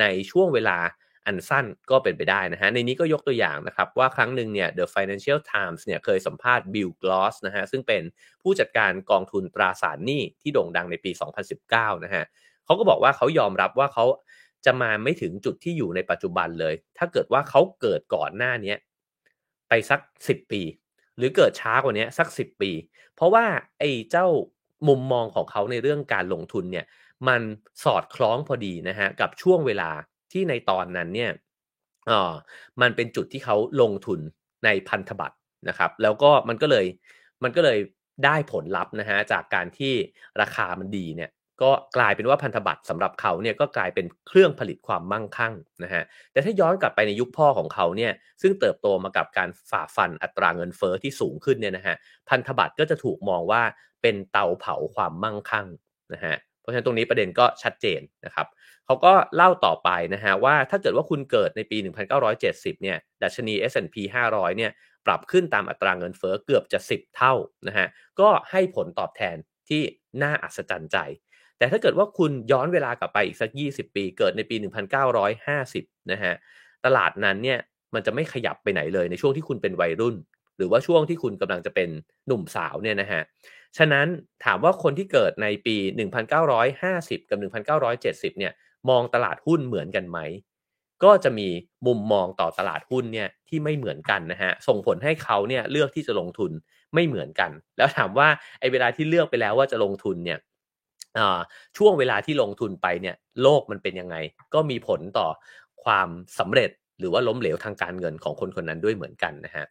[0.00, 0.78] ในช่วงเวลา
[1.26, 8.02] อันสั้นก็เป็นไปได้นะฮะ ในนี้ก็ยกตัวอย่างนะครับ ว่าครั้งหนึ่งเนี่ย The Financial Times เนี่ยเคยสัมภาษณ์บิลกลอสนะฮะ ซึ่งเป็น
[8.42, 11.10] ผู้จัดการกองทุนตราสารหนี้ที่โด่งดังในปี
[11.58, 12.24] 2019 นะฮะ
[12.64, 14.04] เขาก็บอกว่าเขายอมรับว่าเขา
[14.66, 18.74] จะมาไม่ถึงจุดที่อยู่ในปัจจุบันเลย ถ้าเกิดว่าเขาเกิดก่อนหน้านี้
[19.68, 20.62] ไปสักสิบปี
[21.16, 22.70] หรือเกิดช้ากว่านี้สักสิบปี
[23.14, 23.44] เพราะว่า
[23.78, 24.26] ไอ้เจ้า
[24.88, 26.86] มุมมองของเขาในเรื่องการลงทุนเนี่ย
[27.28, 27.42] มัน
[27.84, 29.90] สอดคล้องพอดีนะฮะกับช่วงเวลา
[30.32, 31.30] ที่ในตอนนั้นเนี่ย
[32.10, 32.34] อ๋อ
[32.80, 34.20] มันเป็นจุดที่เขาลงทุน
[34.64, 35.36] ในพันธบัตร
[35.68, 36.86] นะครับ แล้วก็มันก็เลย
[37.42, 37.78] มันก็เลย
[38.24, 39.92] ได้ผลลัพธ์นะฮะจากการที่
[40.40, 41.30] ราคามันดีเนี่ย
[41.62, 45.54] ก็กลายเป็นว่าพันธบัตรสำหรับเขาเนี่ยก็กลายเป็นเครื่องผลิตความมั่งคั่ง
[45.84, 46.02] นะฮะ
[46.32, 51.96] แต่ถ้าย้อนกลับไปในยุคพ่อของเขาเนี่ยซึ่งเติบโตมากับการฝ่าฟันอัตราเงินเฟอ้อที่สูงขึ้นเนี่ยนะฮะ
[52.28, 53.62] พันธบัตรก็จะถูกมองว่า
[54.02, 55.66] เป็นเตาเผาความมั่งคั่ง
[56.12, 58.46] นะฮะ เพราะฉะนั้นตรงนี้ประเด็นก็ชัดเจนนะครับ
[58.86, 61.78] เขาก็เล่าต่อไปนะฮะว่าถ้าเกิดว่าคุณเกิดในปี
[62.30, 63.96] 1970 เนี่ยดัชนี S&P
[64.30, 64.70] 500 เนี่ย
[65.06, 67.34] ปรับขึ้นตามอัตราเงินเฟอ้อเกือบจะ 10 เท่า
[67.68, 67.86] นะฮะ
[68.20, 69.36] ก็ให้ผลตอบแทน
[69.68, 69.82] ที่
[70.22, 70.98] น่าอัศจรรย์ใจ
[71.58, 74.56] แต่ถ้าเกิดว่าคุณย้อนเวลากลับไปอีกสัก 20 ปีเกิดในปี
[75.32, 76.34] 1950 นะฮะ
[76.84, 77.58] ตลาดนั้นเนี่ย
[77.94, 80.16] มันจะไม่ขยับไปไหนเลยในช่วงที่คุณเป็นวัยรุ่น
[80.60, 81.88] หรือว่าช่วงที่คุณกำลังจะเป็น
[82.26, 83.22] หนุ่มสาวเนี่ยนะฮะ
[83.78, 84.06] ฉะนั้น
[84.44, 85.76] ถามว่าคนที่เกิดในปี
[86.48, 87.38] 1950 กับ
[88.34, 88.52] 1970 เนี่ย
[88.88, 90.18] มองตลาดหุ้นเหมือนกันไหม
[91.04, 91.48] ก็จะมี
[91.86, 96.50] มุมมองต่อตลาดหุ้นเนี่ยที่ไม่เหมือนกันนะฮะส่งผลให้เขาเนี่ยเลือกที่จะลงทุน
[96.94, 98.28] ไม่เหมือนกัน แล้วถามว่า
[98.60, 100.38] ไอ้เวลาที่เลือกไปแล้วว่าจะลงทุนเนี่ย
[101.76, 104.16] ช่วงเวลาที่ลงทุนไปเนี่ยโลกมันเป็นยังไง
[104.54, 105.28] ก็มีผลต่อ
[105.84, 109.66] ความสำเร็จหรือว่าล้มเหลวทางการเงินของคนคนนั้นด้วยเหมือนกันนะฮะ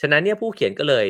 [0.00, 1.06] ฉะนั้นเนี่ยผู้เขียนก็เลย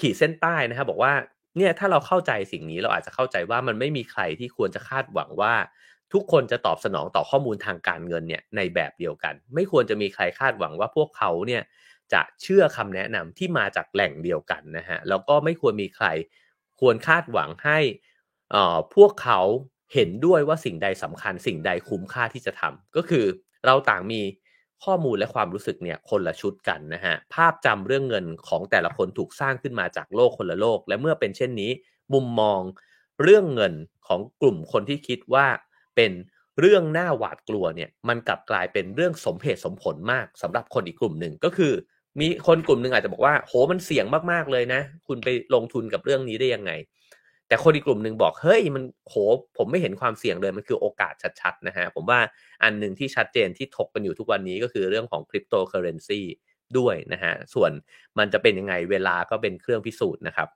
[0.00, 1.14] ขีดเส้นใต้นะครับบอกว่า
[1.56, 5.54] เนี่ยถ้าเราเข้าใจสิ่งนี้เราอาจจะเข้าใจว่ามันไม่มีใครที่ควรจะคาดหวังว่า
[6.12, 11.62] ทุกคนจะตอบสนองต่อข้อมูลทางการเงินเนี่ยในแบบเดียวกัน ไม่ควรจะมีใครคาดหวังว่าพวกเขาเนี่ย
[12.12, 16.06] จะเชื่อคำแนะนำที่มาจากแหล่งเดียวกันนะฮะแล้วก็ไม่ควรมีใคร
[16.80, 17.78] ควรคาดหวังให้
[18.94, 19.40] พวกเขา
[19.94, 23.24] เห็นด้วยว่าสิ่งใดสำคัญ สิ่งใดคุ้มค่าที่จะทำก็คือ
[23.66, 24.20] เราต่างมี
[24.84, 31.70] ข้อมูลและความรู้สึกเนี่ยคนละชุดกันนะฮะ ภาพจำเรื่องเงินของแต่ละคนถูกสร้างขึ้นมาจากโลกคนละโลก และเมื่อเป็นเช่นนี้
[32.14, 32.60] มุมมอง
[33.22, 33.74] เรื่องเงิน
[34.06, 35.46] ของกลุ่มคนที่คิดว่า
[35.96, 36.12] เป็น
[36.60, 41.72] เรื่องน่าหวาดกลัวเนี่ยมันกลับกลายเป็นเรื่องสมเหตุสมผลมากสำหรับคนอีกกลุ่มหนึ่งก็คือ
[42.20, 46.72] มีคนกลุ่มหนึ่งอาจจะบอกว่า โหมันเสี่ยงมากๆเลยนะ คุณไปลงทุนกับเรื่องนี้ได้ยังไง
[47.50, 49.14] แต่คนอีกกลุ่มหนึ่งบอกเฮ้ยมันโห
[49.56, 52.20] ผมไม่เห็นความเสี่ยงเลยมันคือโอกาสชัดๆนะฮะผมว่า
[52.62, 56.20] อันหนึ่งที่ชัดเจนที่ถกกันอยู่ทุกวันนี้ก็คือเรื่องของคริปโตเคอเรนซี
[56.78, 57.70] ด้วยนะฮะส่วน
[58.18, 60.48] มันจะเป็นยังไงเวลาก็เป็นเครื่องพิสูจน์นะครับ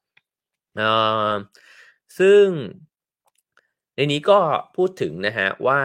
[2.18, 2.46] ซึ่ง
[3.96, 4.38] ในนี้ก็
[4.76, 5.80] พูดถึงนะฮะว่า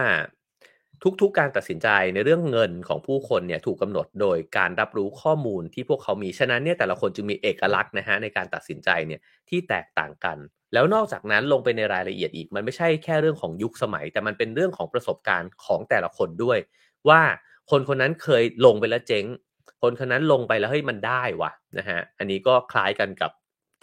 [1.20, 10.38] ทุกๆ การตัดสินใจในเรื่องเงินของผู้คนเนี่ยถูกกาหนดโดยการรับรู้ข้อมูลที่พวกเขามี ฉะนั้นเนี่ยแต่ละคนจึงมีเอกลักษณ์นะฮะในการตัดสินใจเนี่ยที่แตกต่างกัน
[10.72, 16.58] แล้วนอกจากนั้นลงไปในรายละเอียดอีก มันไม่ใช่แค่เรื่องของยุคสมัย แต่มันเป็นเรื่องของประสบการณ์ของแต่ละคนด้วย
[17.08, 17.20] ว่า
[17.70, 19.24] คนคนนั้นเคยลงไปแล้วเจ๊ง
[19.82, 23.30] คนคนนั้นลงไปแล้วเฮ้ยมันได้วะนะฮะอันนี้ก็คล้ายกันกับ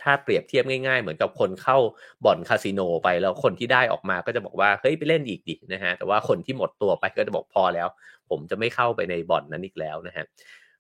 [0.01, 1.77] ถ้าเปรียบเทียบง่ายๆ เหมือนกับคนเข้า
[2.25, 7.87] บ่อนคาสิโนไปแล้วคนที่ได้ออกมาก็จะบอกว่าเฮ้ยไปเล่นอีกดินะฮะแต่ว่าคนที่หมดตัวไปก็จะบอกพอแล้ว
[8.29, 10.25] ผมจะไม่เข้าไปในบ่อนนั้นอีกแล้วนะฮะ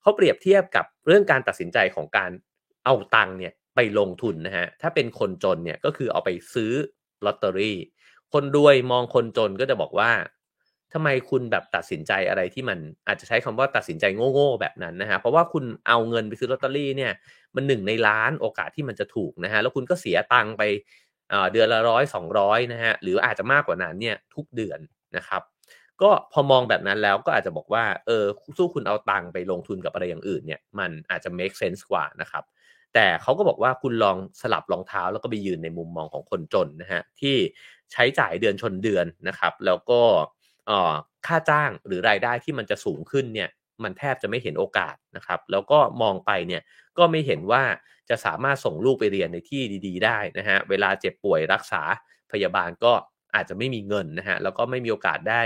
[0.01, 2.31] เขาเปรียบเทียบกับเรื่องการตัดสินใจของการ
[2.85, 6.71] เอาตังค์เนี่ย ไปลงทุนนะฮะ ถ้าเป็นคนจนเนี่ยก็คือเอาไปซื้อ
[7.25, 7.77] ลอตเตอรี่
[8.33, 10.11] คนรวยมองคนจนก็จะบอกว่า
[10.93, 17.11] ทำไมคุณแบบตัดสินใจอะไรที่มันอาจจะใช้คำว่าตัดสินใจโง่ๆแบบนั้นนะฮะเพราะว่าคุณเอาเงินไปซื้อลอตเตอรี่เนี่ย
[17.55, 20.63] มันหนึ่งในล้านโอกาสที่มันจะถูกนะฮะแล้วคุณก็เสียตังค์ไป
[21.51, 24.79] เดือนละร้อยสองร้อยนะฮะหรืออาจจะมากกว่านั้นเนี่ยทุกเดือน
[25.17, 25.41] นะครับ
[26.01, 28.25] ก็พอมองแบบนั้นแล้วก็อาจจะบอกว่าเออ
[28.57, 32.43] สู้คุณเอาตังค์ไปลงทุนกับอะไรอย่างอื่นเนี่ยมันอาจจะ make sense กว่านะครับ
[32.99, 37.35] แต่เขาก็บอกว่าคุณลองสลับรองเท้าแล้วก็ไปยืนในมุมมองของคนจนนะฮะที่
[37.91, 40.01] ใช้จ่ายเดือนชนเดือนนะครับ แล้วก็
[41.27, 43.49] ค่าจ้างหรือรายได้ที่มันจะสูงขึ้นเนี่ย
[43.83, 46.61] มันแทบจะไม่เห็นโอกาสนะครับ แล้วก็มองไปเนี่ย
[46.97, 47.63] ก็ไม่เห็นว่า
[48.09, 51.81] จะสามารถส่งลูกไปเรียนในที่ดี ๆ ได้นะฮะเวลาเจ็บป่วยรักษา
[52.31, 52.93] พยาบาลก็
[53.35, 55.41] อาจจะไม่มีเงินนะฮะแล้วก็ไม่มีโอกาสได้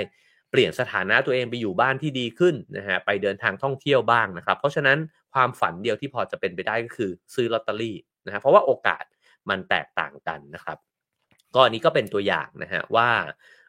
[0.52, 4.98] เปลี่ยนสถานะตัวเองไปอยู่บ้านที่ดีขึ้นนะฮะไปเดินทางท่องเที่ยวบ้างนะครับ เพราะฉะนั้น
[5.34, 9.04] ความฝันเดียวที่พอจะเป็นไปได้ก็คือซื้อลอตเตอรี่นะฮะเพราะว่าโอกาส
[9.50, 10.78] มันแตกต่างกันนะครับ
[11.56, 13.10] ก็อันนี้ก็เป็นตัวอย่างนะฮะว่า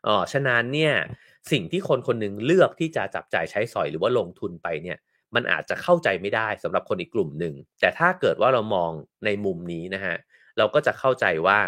[0.05, 0.94] เออฉะนั้นเนี่ย
[1.53, 4.98] สิ่งที่คนคนหนึ่งเลือกที่จะจับจ่ายใช้สอยหรือว่าลงทุนไปเนี่ย
[5.35, 8.90] มันอาจจะเข้าใจไม่ได้สำหรับคนอีกกลุ่มหนึ่ง แต่ถ้าเกิดว่าเรามอง
[9.25, 10.16] ในมุมนี้นะฮะ
[10.59, 11.59] เราก็จะเข้าใจว่า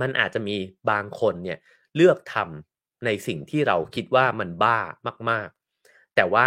[0.00, 0.56] มันอาจจะมี
[0.90, 1.58] บางคนเนี่ย
[1.96, 4.78] เลือกทำในสิ่งที่เราคิดว่ามันบ้า
[5.30, 5.48] มาก
[5.82, 6.46] ๆ แต่ว่า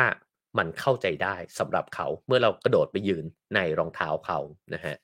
[0.58, 4.39] มันเข้าใจได้สำหรับเขาเมื่อเรากระโดดไปยืนในรองเท้าเขา
[4.74, 4.96] นะฮะ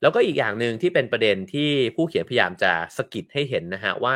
[0.00, 4.14] แล้วก็อีกอย่างหนึ่งที่เป็นประเด็นที่ผู้เขียนพยายามจะสกิดให้เห็นนะฮะว่า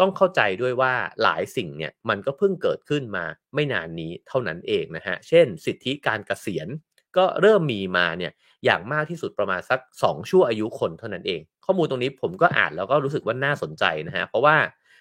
[0.00, 6.68] ต้องเข้าใจด้วยว่าหลายสิ่งเนี่ยมันก็เพิ่งเกิดขึ้นมาไม่นานนี้เท่านั้นเองนะฮะ เช่น สิทธิการเกษียณ
[7.16, 8.32] ก็เริ่มมีมาเนี่ย
[8.64, 14.56] อย่างมากที่สุดประมาณสัก 2 ชั่วอายุคนเท่านั้นเอง ข้อมูลตรงนี้ผมก็อ่านแล้วก็รู้สึกว่าน่าสนใจนะฮะ เพราะว่า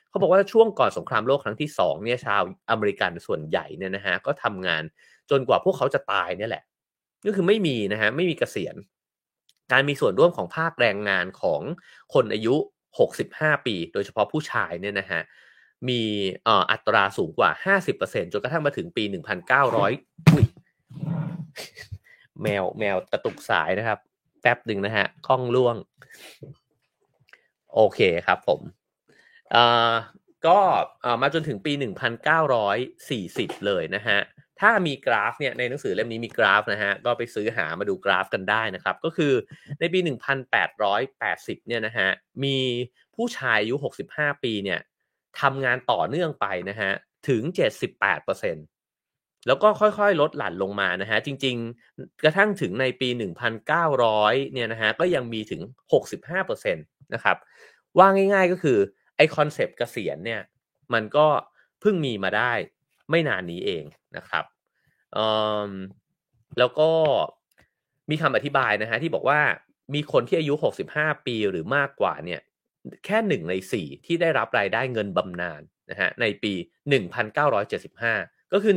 [0.09, 4.83] เขาบอกว่าช่วงก่อนสงครามโลกครั้งที่2เนี่ยชาวอเมริกันส่วนใหญ่เนี่ยนะฮะก็ทำงาน
[5.31, 6.63] จนกว่าพวกเขาจะตายเนี่ยแหละ
[7.25, 8.75] ก็คือไม่มีนะฮะไม่มีเกษียณ
[9.71, 11.61] การมีส่วนร่วมของภาคแรงงานของ
[12.13, 12.55] คนอายุ
[13.11, 15.21] 65 ปี โดยเฉพาะผู้ชายเนี่ยนะฮะ
[15.89, 16.01] มี
[16.71, 20.45] อัตราสูงกว่า 50%จนกระทั่งมาถึงปี 1,900 อุ้ย
[22.41, 23.99] แมวแมวกระตุกสายนะครับ
[24.41, 25.75] แป๊บหนึ่งนะฮะคล้องล่วง
[27.73, 28.61] โอเคครับผม
[30.47, 30.59] ก็
[31.21, 31.71] มาจนถึงปี
[32.73, 34.19] 1940 เลยนะฮะ
[34.61, 39.33] ถ้ามีกราฟเนี่ยในหนังสือเล่มนี้มีกราฟนะฮะก็ไปซื้อหามาดูกราฟกันได้นะครับ ก็คือ
[39.79, 39.99] ในปี
[40.63, 42.09] 1880 เนี่ยนะฮะ
[42.43, 42.57] มี
[43.15, 43.75] ผู้ชายอายุ
[44.09, 44.79] 65 ปีเนี่ย
[45.41, 46.91] ทำงานต่อเนื่องไปนะฮะ
[47.29, 47.41] ถึง
[48.25, 53.09] 78%แล้วก็ค่อยๆ ลดหลั่นลงมานะฮะจริงๆ กระทั่งถึงในปี
[53.81, 55.61] 1900 เนี่ยนะฮะก็ยังมีถึง
[56.17, 57.37] 65%นะครับ
[57.97, 58.77] ว่าง่ายๆก็คือ
[59.15, 60.41] ไอ concept เกษียณเนี่ย
[60.93, 61.27] มันก็
[61.81, 62.53] เพิ่งมีมาได้
[63.09, 63.83] ไม่นานนี้เอง
[64.17, 64.45] นะครับ
[66.59, 66.89] แล้วก็
[68.09, 69.39] มีคำอธิบายนะฮะที่บอกว่า
[69.93, 70.53] มีคนที่อายุ
[70.89, 72.41] 65 ปีหรือมากกว่าเนี่ย
[73.05, 76.53] แค่หนึ่งในสี่ที่ได้รับรายได้เงินบำนาญนะฮะในปี
[77.33, 78.73] 1975 ก็คือ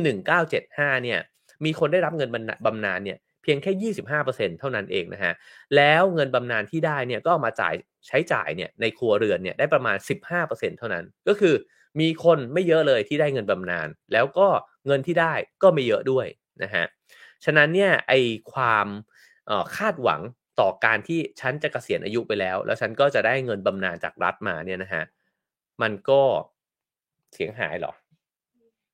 [0.51, 1.19] 1975 เนี่ย
[1.65, 2.29] มีคนได้รับเงิน
[2.65, 5.33] บำนาญเนี่ยเพียงแค่ 25%เท่านั้นเองนะฮะ
[5.75, 7.73] แล้วเงินบำนาญที่ได้เนี่ยก็มาจ่าย
[8.07, 9.97] ใช้จ่ายเนี่ยในครัวเรือนเนี่ยได้ประมาณ
[10.37, 11.55] 15%เท่านั้น ก็คือ
[11.99, 14.47] มีคนไม่เยอะเลยที่ได้เงินบำนาญแล้วก็
[14.85, 16.27] เงินที่ได้ก็ไม่เยอะด้วย
[16.63, 16.85] นะฮะ
[17.45, 18.13] ฉะนั้นเนี่ยไอ
[18.53, 18.87] ความ
[19.77, 20.21] คาดหวัง
[20.59, 25.03] ต่อการที่ฉันจะเกษียณอายุไปแล้ว แล้วฉันก็จะได้เงินบำนาญจากรัฐมาเนี่ยนะฮะ
[25.81, 26.21] มันก็
[27.33, 27.93] เสียงหายหรอ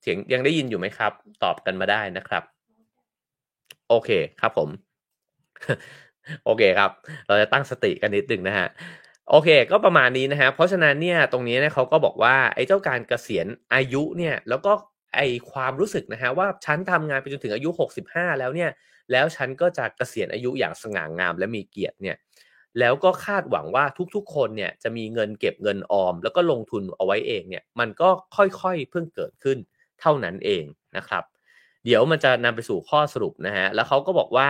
[0.02, 1.12] เสียงยังได้ยินอยู่ไหมครับ
[1.44, 2.44] ตอบกันมาได้นะครับ
[3.90, 4.10] โอเค
[4.42, 4.70] ครับผม
[6.46, 6.92] โอเคครับ
[7.28, 8.68] เราจะตั้งสติกันนิดหนึ่งนะฮะ
[9.30, 14.72] โอเค ก็ประมาณนี้นะฮะเพราะฉะนั้นเนี่ยตรงนี้เนี่ยเขาก็บอกว่าไอ้เจ้าการเกษียณอายุเนี่ย แล้วก็
[15.16, 18.72] ไอความรู้สึกนะฮะว่าฉันทำงานไปจนถึงอายุ 65 แล้วเนี่ย
[19.12, 22.18] แล้วฉันก็จะเกษียณอายุอย่างสง่างามและมีเกียรติเนี่ย
[22.80, 29.58] แล้วก็คาดหวังว่าทุกๆ คนเนี่ยจะมีเงินเก็บเงินออม แล้วก็ลงทุนเอาไว้เองเนี่ยมันก็ค่อยๆเพิ่งเกิดขึ้น
[30.02, 30.64] เท่านั้นเอง
[30.98, 31.24] นะครับ
[31.86, 34.50] เดี๋ยวมันจะนำไปสู่ข้อสรุปนะฮะแล้วเขาก็บอกว่า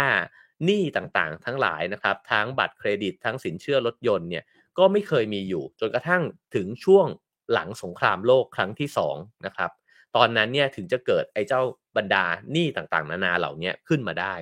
[0.65, 4.43] หนี้ต่างๆ ทั้งหลายนะครับทั้งบัตรเครดิตทั้งสินเชื่อรถยนต์เนี่ย
[4.77, 6.23] ก็ไม่เคยมีอยู่ จนกระทั่ง
[6.55, 7.07] ถึงช่วง
[7.53, 9.71] หลังสงครามโลกครั้งที่2นะครับ
[10.15, 11.61] ตอนนั้นเนี่ยถึงจะเกิดไอ้เจ้า
[11.97, 14.33] บรรดาหนี้ต่างๆ นานาเหล่านี้ขึ้นมาได้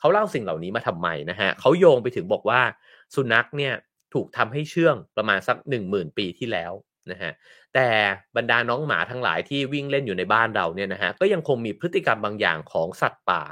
[0.00, 2.60] เขาเล่าสิ่งเหล่านี้มาทำไมนะฮะเขาโยงไปถึงบอกว่า
[3.14, 3.74] สุนัขเนี่ย
[4.14, 6.72] ถูกทำให้เชื่องประมาณสัก 1 0,000 ปีที่แล้ว
[7.10, 7.32] นะฮะ
[7.74, 7.88] แต่
[8.36, 13.42] บรรดาน้องหมาทั้งหลายที่วิ่งเล่นอยู่ในบ้านเราเนี่ยนะฮะก็ยังคงมีพฤติกรรมบางอย่างของสัตว์ป่า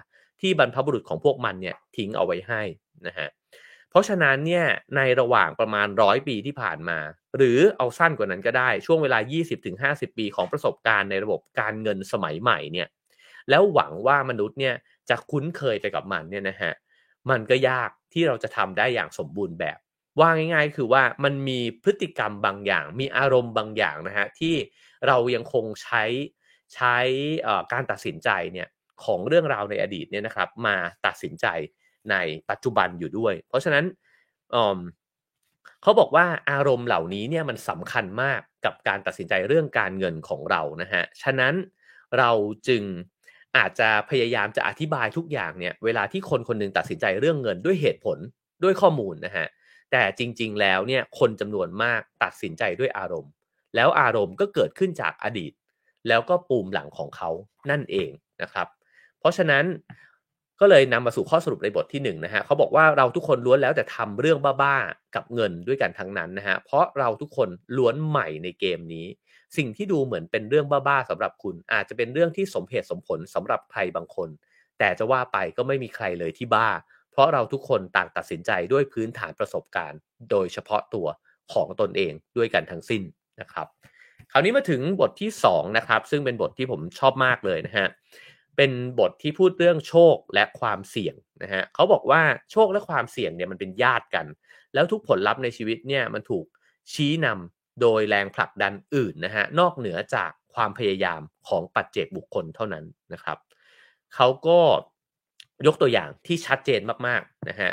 [0.41, 2.63] ที่บรรพบุรุษของพวกมันเนี่ยทิ้งเอาไว้ให้
[3.07, 3.29] นะฮะ
[3.91, 6.99] เพราะฉะนั้นเนี่ยในระหว่างประมาณร้อยปีที่ผ่านมา
[7.37, 9.19] หรือเอาสั้นกว่านั้นก็ได้ช่วงเวลา
[9.69, 12.89] 20-50 ปีของประสบการณ์ในระบบการเงินสมัยใหม่เนี่ย
[13.51, 14.75] แล้วหวังว่ามนุษย์เนี่ย
[15.09, 16.73] จะคุ้นเคยไปกับมันเนี่ยนะฮะ
[17.31, 19.79] มันก็ยากที่เราจะทำได้อย่างสมบูรณ์แบบ
[20.21, 24.55] ว่าง่าย ๆ คือว่ามันมีพฤติกรรมบางอย่าง มีอารมณ์บางอย่างนะฮะที่
[25.07, 26.05] เรายังคงใช้
[26.75, 26.97] ใช้
[27.73, 28.69] การตัดสินใจเนี่ย
[29.05, 31.47] ของเรื่องราวในอดีตเนี่ยนะครับมาตัดสินใจ
[32.11, 32.17] ใน
[32.51, 33.85] ปัจจุบันอยู่ด้วย เพราะฉะนั้น
[35.83, 41.55] เขาบอกว่าอารมณ์เหล่านี้เนี่ยมันสำคัญมากกับการตัดสินใจเรื่องการเงินของเรานะฮะ ฉะนั้น
[42.19, 42.31] เรา
[42.69, 42.83] จึง
[43.57, 48.19] อาจจะพยายามจะอธิบายทุกอย่างเนี่ยเวลาที่คนคนนึงตัดสินใจเรื่องเงินด้วยเหตุผล
[48.63, 49.47] ด้วยข้อมูลนะฮะ
[49.93, 53.33] แต่จริง ๆ แล้วเนี่ยคนจำนวนมากตัดสินใจด้วยอารมณ์
[53.75, 55.53] แล้วอารมณ์ก็เกิดขึ้นจากอดีต
[56.09, 57.31] แล้วก็ปูมหลังของเขา
[57.71, 58.11] นั่นเอง
[58.43, 58.69] นะครับ
[59.19, 59.65] เพราะฉะนั้น
[60.61, 69.07] ก็เลยนำมาสู่ข้อสรุปในบทที่1นนะฮะเขาบอกว่าเราทุกคนล้วนแล้วแต่ทำเรื่องบ้าๆกับเงินด้วยกันทั้งนั้นนะฮะเพราะเราทุกคนล้วนใหม่ในเกมนี้
[69.57, 74.29] สิ่งที่ดูเหมือนเป็นเรื่องบ้าๆสำหรับคุณ อาจจะเป็นเรื่องที่สมเหตุสมผลสำหรับใครบางคน
[74.79, 76.69] แต่จะว่าไปก็ไม่มีใครเลยที่บ้า
[77.11, 79.99] เพราะเราทุกคนต่างตัดสินใจด้วยพื้นฐานประสบการณ์
[80.31, 81.07] โดยเฉพาะตัว
[81.53, 83.03] ของตนเองด้วยกันทั้งสิ้น
[83.41, 83.67] นะครับ
[84.33, 87.89] คราวนี้มาถึงบทที่2นะครับซึ่งเป็นบทที่ผมชอบมากเลยนะฮะ
[88.57, 94.27] เป็นบทที่พูดเรื่องโชคและความเสี่ยงนะฮะเขาบอกว่าโชคและความเสี่ยงเนี่ยมันเป็นญาติกัน
[94.75, 96.47] แล้วทุกผลลัพธ์ในชีวิตเนี่ยมันถูก
[96.93, 103.39] ชี้นำโดยแรงผลักดันอื่นนะฮะนอกเหนือจากความพยายามของปัจเจกบุคคลเท่านั้นนะครับ
[104.15, 104.59] เขาก็
[105.67, 107.71] ยกตัวอย่างที่ชัดเจนมากๆนะฮะ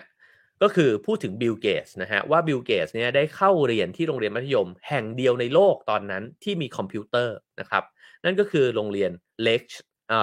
[0.61, 7.83] ก็คือพูดถึงบิลเกตส์นะฮะว่าบิลเกตส์เนี่ยได้เข้าเรียนที่โรงเรียนมัธยม แห่งเดียวในโลกตอนนั้นที่มีคอมพิวเตอร์นะครับ
[8.25, 9.11] นั่นก็คือโรงเรียน
[9.43, 9.61] เล็ก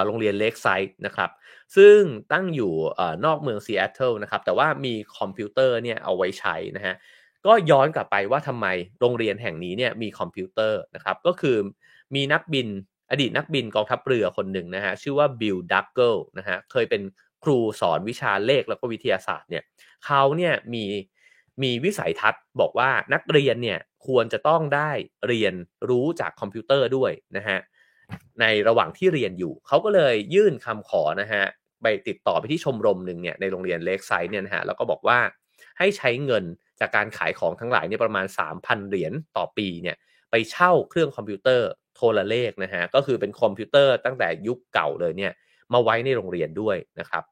[0.05, 1.29] โรงเรียนเล็กไซต์นะครับ
[1.75, 1.99] ซึ่ง
[2.31, 2.73] ตั้งอยู่
[3.25, 6.95] นอกเมืองซีแอตเทิลนะครับ แต่ว่ามีคอมพิวเตอร์เนี่ยเอาไว้ใช้นะฮะ
[7.45, 8.67] ก็ย้อนกลับไปว่าทำไม
[8.99, 11.57] โรงเรียนแห่งนี้เนี่ยมีคอมพิวเตอร์นะครับ ก็คือ
[12.15, 12.67] มีนักบิน
[13.11, 17.01] อดีตนักบินกองทัพเรือคนหนึ่งนะฮะ ชื่อว่าบิลดักเกิลนะฮะ เคยเป็น
[17.43, 19.63] ครูสอนวิชาเลขแล้วก็วิทยาศาสตร์เนี่ย
[20.05, 20.85] เขาเนี่ยมี
[21.63, 24.91] มีวิสัยทัศน์บอกว่านักเรียนเนี่ยควรจะต้องได้
[25.27, 25.53] เรียน
[25.89, 27.59] รู้จากคอมพิวเตอร์ด้วยนะฮะ
[28.41, 31.43] ในระหว่างที่เรียนอยู่ เขาก็เลยยื่นคำขอนะฮะ
[31.81, 35.19] ไปติดต่อไปที่ชมรมหนึ่งเนี่ยในโรงเรียนเลคไซด์เนี่ยนะฮะแล้วก็บอกว่า
[35.79, 36.43] ให้ใช้เงิน
[36.79, 38.25] จากการขายของทั้งหลายเนี่ยประมาณ
[38.57, 39.95] 3,000 เหรียญต่อปีเนี่ย
[40.31, 45.31] ไปเช่าเครื่องคอมพิวเตอร์โทรเลขนะฮะก็คือเป็นคอมพิวเตอร์ตั้งแต่ยุคเก่าเลยเนี่ย
[45.73, 47.23] มาไว้ในโรงเรียนด้วยนะครับ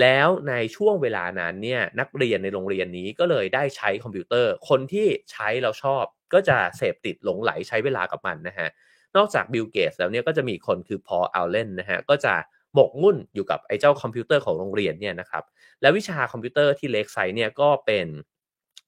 [0.00, 8.68] แล้วในช่วงเวลานั้นเนี่ยนักเรียนในโรงเรียนนี้ก็เลยได้ใช้คอมพิวเตอร์ คนที่ใช้แล้วชอบก็จะเสพติดหลงใหลใช้เวลากับมันนะฮะ
[9.16, 12.34] นอกจากบิลเกตส์แล้วเนี่ยก็จะมีคนคือพอลอัลเลนนะฮะก็จะ
[12.74, 15.44] หมกมุ่นอยู่กับไอ้เจ้าคอมพิวเตอร์ของโรงเรียนเนี่ยนะครับ
[15.80, 18.06] และวิชาคอมพิวเตอร์ที่เลคไซด์เนี่ยก็เป็น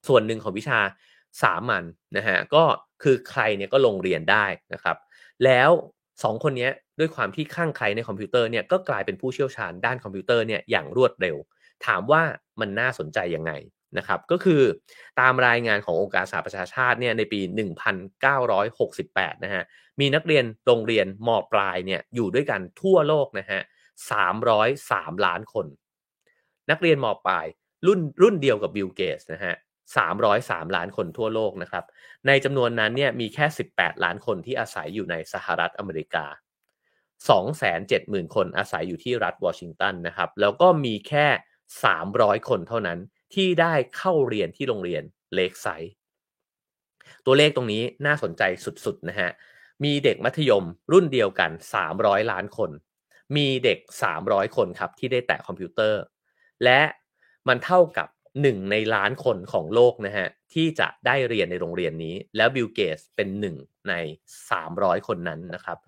[0.08, 0.78] ส่วนหนึ่งของวิชา
[1.42, 2.64] สามัญนะฮะก็
[3.02, 4.96] คือใครเนี่ยก็ลงเรียนได้นะครับ
[5.44, 5.70] แล้ว
[6.22, 11.36] สองคนนี้ด้วยความที่คลั่งไคล้ในคอมพิวเตอร์เนี่ยก็กลายเป็นผู้เชี่ยวชาญด้านคอมพิวเตอร์เนี่ยอย่างรวดเร็ว
[11.86, 12.22] ถามว่า
[12.60, 13.52] มันน่าสนใจยังไง
[13.98, 14.62] นะครับก็คือ
[15.20, 17.40] ตามรายงานขององค์การสหประชาชาติเนี่ยในปี
[18.62, 19.64] 1968 นะฮะ
[20.00, 23.60] มีนักเรียนโรงเรียนมปลายเนี่ยอยู่ด้วยกันทั่วโลกนะฮะ
[24.42, 25.66] 303ล้านคน
[26.70, 27.46] นักเรียนมปลาย
[27.86, 29.54] รุ่นรุ่นเดียวกับบิลเกตนะฮะ
[30.14, 31.84] 303ล้านคนทั่วโลกนะครับ
[32.26, 36.26] ในจำนวนนั้นเนี่ยมีแค่18ล้านคนที่อาศัยอยู่ในสหรัฐอเมริกา
[37.30, 41.26] 270,000คนอาศัยอยู่ที่รัฐวอชิงตันนะครับ แล้วก็มีแค่
[41.88, 42.98] 300คนเท่านั้น
[43.34, 45.02] ที่ได้เข้าเรียนที่โรงเรียน
[45.34, 45.94] เลกไซด์
[47.26, 48.42] ตัวเลขตรงนี้น่าสนใจ
[48.84, 49.30] สุดๆนะฮะ
[49.84, 51.50] มีเด็กมัธยมรุ่นเดียวกัน
[51.90, 52.70] 300 ล้านคน
[53.36, 53.78] มีเด็ก
[54.16, 56.00] 300 คนครับที่ได้แตะคอมพิวเตอร์
[56.64, 56.80] และ
[57.48, 58.08] มันเท่ากับ
[58.40, 63.94] 1 ในล้านคนของโลกนะฮะที่จะได้เรียนในโรงเรียนนี้ แล้วบิลเกตเป็น 1 ใน
[64.50, 65.78] 300 คนนั้นนะครับ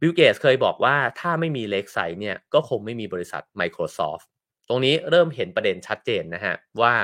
[0.00, 4.26] บิลเกตเคยบอกว่าถ้าไม่มีเลกไซด์เนี่ยก็คงไม่มีบริษัท Microsoft
[4.68, 6.94] ตรงนี้เริ่มเห็นประเด็นชัดเจนนะฮะว่า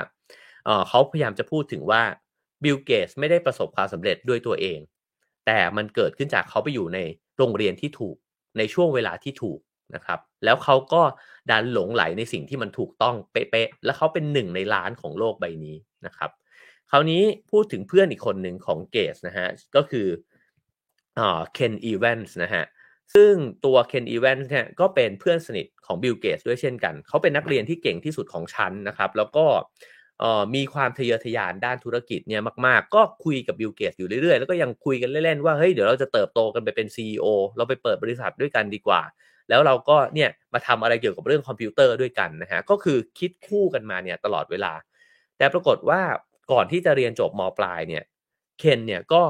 [0.89, 2.03] เขาพยายามจะพูดถึงว่า
[2.65, 4.79] บิลเกตไม่ได้ประสบความสำเร็จด้วยตัวเอง
[5.47, 6.99] แต่มันเกิดขึ้นจากเขาไปอยู่ใน
[7.39, 8.17] โรงเรียนที่ถูก
[8.59, 9.61] ในช่วงเวลาที่ถูก
[9.95, 11.03] นะครับ แล้วเขาก็
[11.51, 15.77] ดันหลงใหลในสิ่งที่มันถูกต้องเป๊ะๆและเขาเป็นหนึ่งในล้านของโลกใบนี้
[16.07, 16.31] นะครับ
[16.91, 20.07] คราวนี้พูดถึงเพื่อนอีกคนหนึ่งของเกตส์นะฮะก็คือ
[21.55, 22.65] เคนอีแวนส์นะฮะ
[23.15, 23.33] ซึ่ง
[23.65, 29.47] ตัวเคนอีแวนส์เนี่ยก็เป็นเพื่อนสนิทของบิลเกตด้วยเช่นกัน เขาเป็นนักเรียนที่เก่งที่สุดของชั้นนะครับ แล้วก็
[30.55, 39.03] มีความทะเยอทะยานด้านธุรกิจเนี่ยมาก ๆ ก็คุยกับบิลเกตอยู่เรื่อยๆ แล้วก็ยังคุยกันเล่นๆ ว่าเฮ้ยเดี๋ยวเราจะเติบโตกันไปเป็น CEO เราไปเปิดบริษัทด้วยกันดีกว่า
[39.49, 44.73] แล้วเราก็เนี่ยมาทำอะไรเกี่ยวกับเรื่องคอมพิวเตอร์ด้วยกันนะฮะก็คือคิดคู่กันมาเนี่ยตลอดเวลา
[45.39, 46.01] แต่ปรากฏว่า
[46.53, 48.05] ก่อนที่จะเรียนจบมปลายเนี่ย
[48.59, 49.23] เคนเนี่ยก็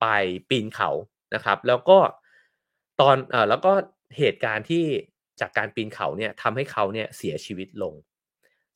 [0.00, 0.06] ไป
[0.50, 0.90] ปีนเขา
[1.34, 1.98] นะครับแล้วก็
[3.00, 3.72] ตอนเออแล้วก็
[4.18, 4.84] เหตุการณ์ที่
[5.40, 7.94] จากการปีนเขาเนี่ยทำให้เขาเนี่ยเสียชีวิตลง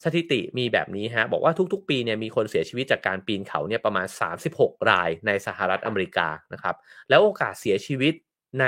[0.05, 4.07] สถิติมีแบบนี้ฮะบอกว่าทุกๆ ปีเนี่ยมีคนเสียชีวิตจากการปีนเขาเนี่ยประมาณ
[4.49, 6.77] 36 รายในสหรัฐอเมริกานะครับ
[7.09, 8.15] แล้วโอกาสเสียชีวิต
[8.61, 8.67] ใน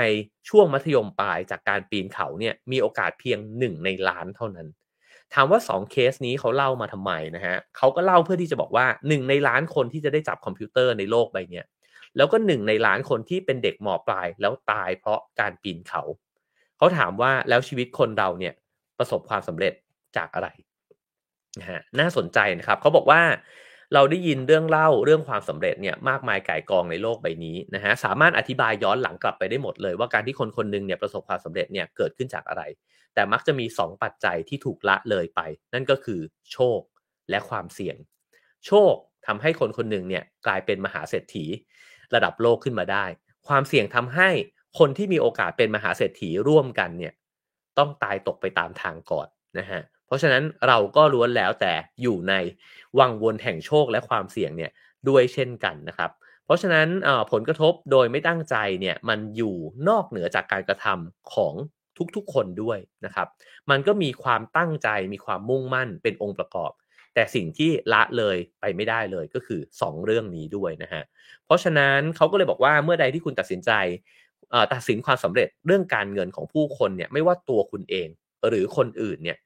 [0.49, 4.67] ช่วงมัธยมปลายจากการปีนเขาเนี่ยมีโอกาสเพียง 1 ในล้านเท่านั้น
[5.33, 11.61] ถามว่า 2 เคสนี้เขาเล่ามาทำไมนะฮะเขาก็เล่าเพื่อที่จะบอกว่า 1 ในล้านคนที่จะได้จับคอมพิวเตอร์ในโลกใบนี้
[12.17, 16.03] แล้วก็หนึ่งในล้านคนที่เป็นเด็กหมอปลายแล้วตายเพราะการปีนเขา
[16.77, 18.53] เขาถามว่าแล้วชีวิตคนเราเนี่ย
[18.97, 19.73] ประสบความสำเร็จ
[20.17, 20.49] จากอะไร
[21.59, 23.21] นะฮะน่าสนใจนะครับเขาบอกว่า
[23.93, 32.63] เราได้ยินเรื่องเล่าเรื่องความสำเร็จเนี่ยมากมายก่ายกองในโลกใบนี้นะฮะสามารถอธิบายย้อนหลังกลับไปได้หมดเลย ว่าการที่คนคนนึงเนี่ยประสบความสำเร็จเนี่ยเกิดขึ้นจากอะไร
[33.13, 35.41] แต่มักจะมี 2 ปัจจัยที่ถูกละเลยไป
[35.73, 36.19] นั่นก็คือ
[36.51, 36.79] โชค
[37.29, 37.97] และความเสี่ยง
[38.65, 38.93] โชค
[39.27, 41.45] ทำให้คนคนหนึ่งเนี่ยกลายเป็นมหาเศรษฐี
[42.15, 43.05] ระดับโลกขึ้นมาได้
[43.47, 44.29] ความเสี่ยงทำให้
[44.79, 47.13] คนที่มีโอกาสเป็นมหาเศรษฐีร่วมกันเนี่ย
[47.77, 49.27] ต้องตายตกไปตามทางก่อน
[49.59, 52.33] นะฮะเพราะฉะนั้นเราก็ล้วนแล้วแต่อยู่ใน
[52.99, 54.71] วังวนแห่งโชคและความเสี่ยงเนี่ย
[55.09, 56.11] ด้วยเช่นกันนะครับ
[56.45, 56.87] เพราะฉะนั้น
[57.31, 59.55] ผลกระทบโดยไม่ตั้งใจเนี่ยมันอยู่
[59.89, 61.53] นอกเหนือจากการกระทำของ
[62.15, 63.27] ทุกๆคนด้วยนะครับ
[63.69, 66.71] มันก็มีความตั้งใจมีความมุ่งมั่นเป็นองค์ประกอบ
[67.13, 71.03] แต่สิ่งที่ละเลยไปไม่ได้เลยก็คือ 2 เรื่องนี้ด้วยนะฮะ
[71.45, 73.71] เพราะฉะนั้นเขาก็เลยบอกว่าเมื่อใดที่คุณตัดสินใจ
[74.73, 78.07] ตัดสินความสำเร็จเรื่องการเงินของผู้คนเนี่ยไม่ว่าตัวคุณเอง
[78.47, 79.37] หรือคนอื่นเนี่ย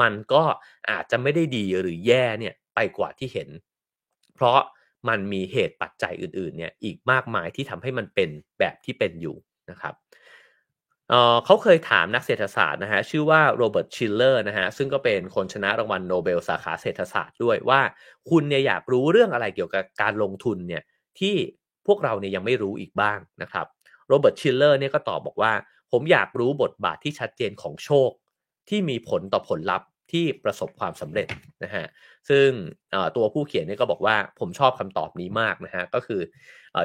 [0.00, 0.42] มันก็
[0.90, 3.48] อาจจะไม่ได้ดีหรือแย่เนี่ยไปกว่าที่เห็น
[4.34, 4.60] เพราะ
[5.08, 9.36] มันมีเหตุปัจจัยอื่นๆเนี่ยอีกมากมายที่ทำให้มันเป็นแบบที่เป็นอยู่
[9.70, 9.94] นะครับ
[11.10, 17.80] เขาเคยถามนักเศรษฐศาสตร์นะฮะชื่อว่าโรเบิร์ตชิลเลอร์นะฮะซึ่งก็เป็นคนชนะรางวัลโนเบลสาขาเศรษฐศาสตร์ด้วยว่า
[18.30, 20.82] คุณเนี่ยอยากรู้เรื่องอะไรเกี่ยวกับการลงทุนเนี่ย
[21.18, 21.34] ที่
[21.86, 23.66] พวกเราเนี่ยยังไม่รู้อีกบ้างนะครับ
[24.08, 25.52] โรเบิร์ตชิลเลอร์เนี่ยก็ตอบบอกว่า
[25.92, 28.10] ผมอยากรู้บทบาทที่ชัดเจนของโชค
[28.68, 31.28] ที่มีผลต่อผลลัพธ์ที่ประสบความสำเร็จ
[31.64, 31.86] นะฮะ
[32.28, 32.48] ซึ่ง
[33.16, 36.20] ตัวผู้เขียนเนี่ยก็บอกว่าผมชอบคำตอบนี้มากนะฮะก็คือ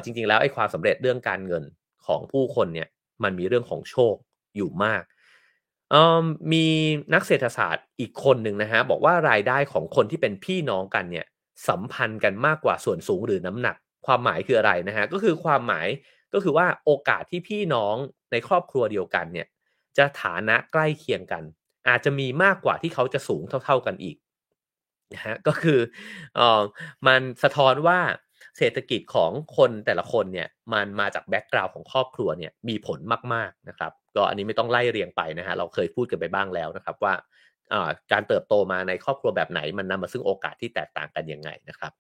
[0.04, 1.64] จริงๆแล้วไอ้ความสำเร็จเรื่องการเงิน
[2.08, 2.88] ของผู้คนเนี่ย
[3.24, 4.16] มันมีเรื่องของโชค
[4.56, 5.04] อยู่มาก
[6.52, 6.66] มี
[7.14, 11.26] นักเศรษฐศาสตร์อีกคนหนึ่งนะฮะบอกว่ารายได้ของคนที่เป็นพี่น้องกันเนี่ย
[11.68, 15.88] สัมพันธ์กันมากกว่าส่วนสูงหรือน้ำหนัก ความหมายคืออะไรนะฮะก็คือความหมาย
[16.34, 17.96] ก็คือว่าโอกาสที่พี่น้อง
[18.32, 19.48] ในครอบครัวเดียวกันเนี่ย
[19.98, 21.44] จะฐานะใกล้เคียงกัน
[21.90, 24.18] อาจจะมีมากกว่าที่เขาจะสูงเท่า ๆกันอีก
[25.14, 25.80] นะฮะก็คือ
[26.36, 26.62] เออ
[27.08, 28.00] มันสะท้อนว่า
[28.58, 33.00] เศรษฐกิจของคนแต่ละคนเนี่ยมันมาจากแบ็กกราวน์ของครอบครัวเนี่ยมีผล
[33.34, 37.14] มากๆนะครับก็อันนี้ไม่ต้องไล่เรียงไปนะฮะเราเคยพูดกันไปบ้างแล้วนะครับว่า
[38.12, 41.92] การเติบโตมาในครอบครัวแบบไหน มันนำมาซึ่งโอกาสที่แตกต่างกันยังไงนะครับ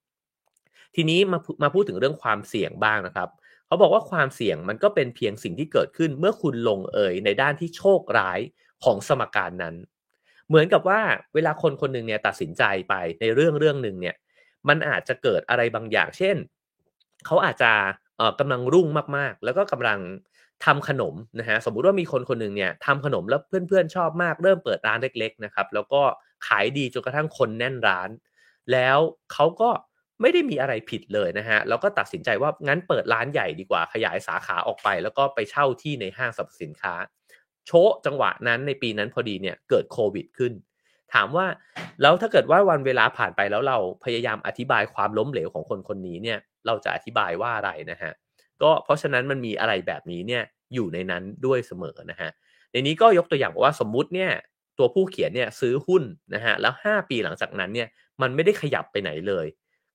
[0.96, 3.30] ทีนี้มามาพูดถึงเรื่องความเสี่ยงบ้างนะครับ
[3.68, 8.40] เขาบอกว่าความเสี่ยงมันก็เป็นเพียงสิ่งที่เกิดขึ้นเมื่อคุณลงเอยในด้านที่โชคร้าย
[8.84, 9.76] ของสมการนั้น
[10.48, 11.02] เหมือนกับว่า
[11.34, 14.16] เวลาคนคนหนึ่งเนี่ยตัดสินใจไปในเรื่องเรื่องหนึ่งเนี่ย
[14.70, 16.36] มันอาจจะเกิดอะไรบางอย่าง เช่น
[17.26, 17.72] เขาอาจจะ
[18.18, 20.00] เอ่อกำลังรุ่งมากๆ แล้วก็กำลัง
[20.66, 26.02] ทำขนมนะฮะสมมุติว่ามีคนคนหนึ่งเนี่ยทำขนมแล้วเพื่อนๆชอบมาก เริ่มเปิดร้านเล็กๆนะครับแล้วก็
[26.48, 28.10] ขายดีจนกระทั่งคนแน่นร้าน
[28.72, 28.98] แล้ว
[29.34, 29.70] เขาก็
[30.22, 36.94] ไม่ได้มีอะไรผิดเลยนะฮะแล้วก็ตัดสินใจว่างั้นเปิดร้านใหญ่ดีกว่าขยายสาขาออกไป แล้วก็ไปเช่าที่ในห้างสรรพสินค้า
[37.68, 40.54] โชะจังหวะนั้นในปีนั้นพอดีเนี่ยเกิดโควิดขึ้น
[41.14, 41.48] ถามว่า
[42.02, 48.12] แล้วถ้าเกิดว่าวันเวลาผ่านไปแล้วเราพยายามอธิบายความล้มเหลวของคนคนนี้เนี่ยเราจะอธิบายว่าอะไรนะฮะ
[48.62, 50.44] ก็เพราะฉะนั้นมันมีอะไรแบบนี้เนี่ย
[50.74, 52.30] อยู่ในนั้นด้วยเสมอนะฮะ
[52.72, 54.32] ในนี้ก็ยกตัวอย่างว่าสมมุติเนี่ย
[54.78, 56.04] ตัวผู้เขียนเนี่ยซื้อหุ้น
[56.36, 57.88] นะฮะแล้ว 5 ปีหลังจากนั้นเนี่ย
[58.22, 59.46] มันไม่ได้ขยับไปไหนเลย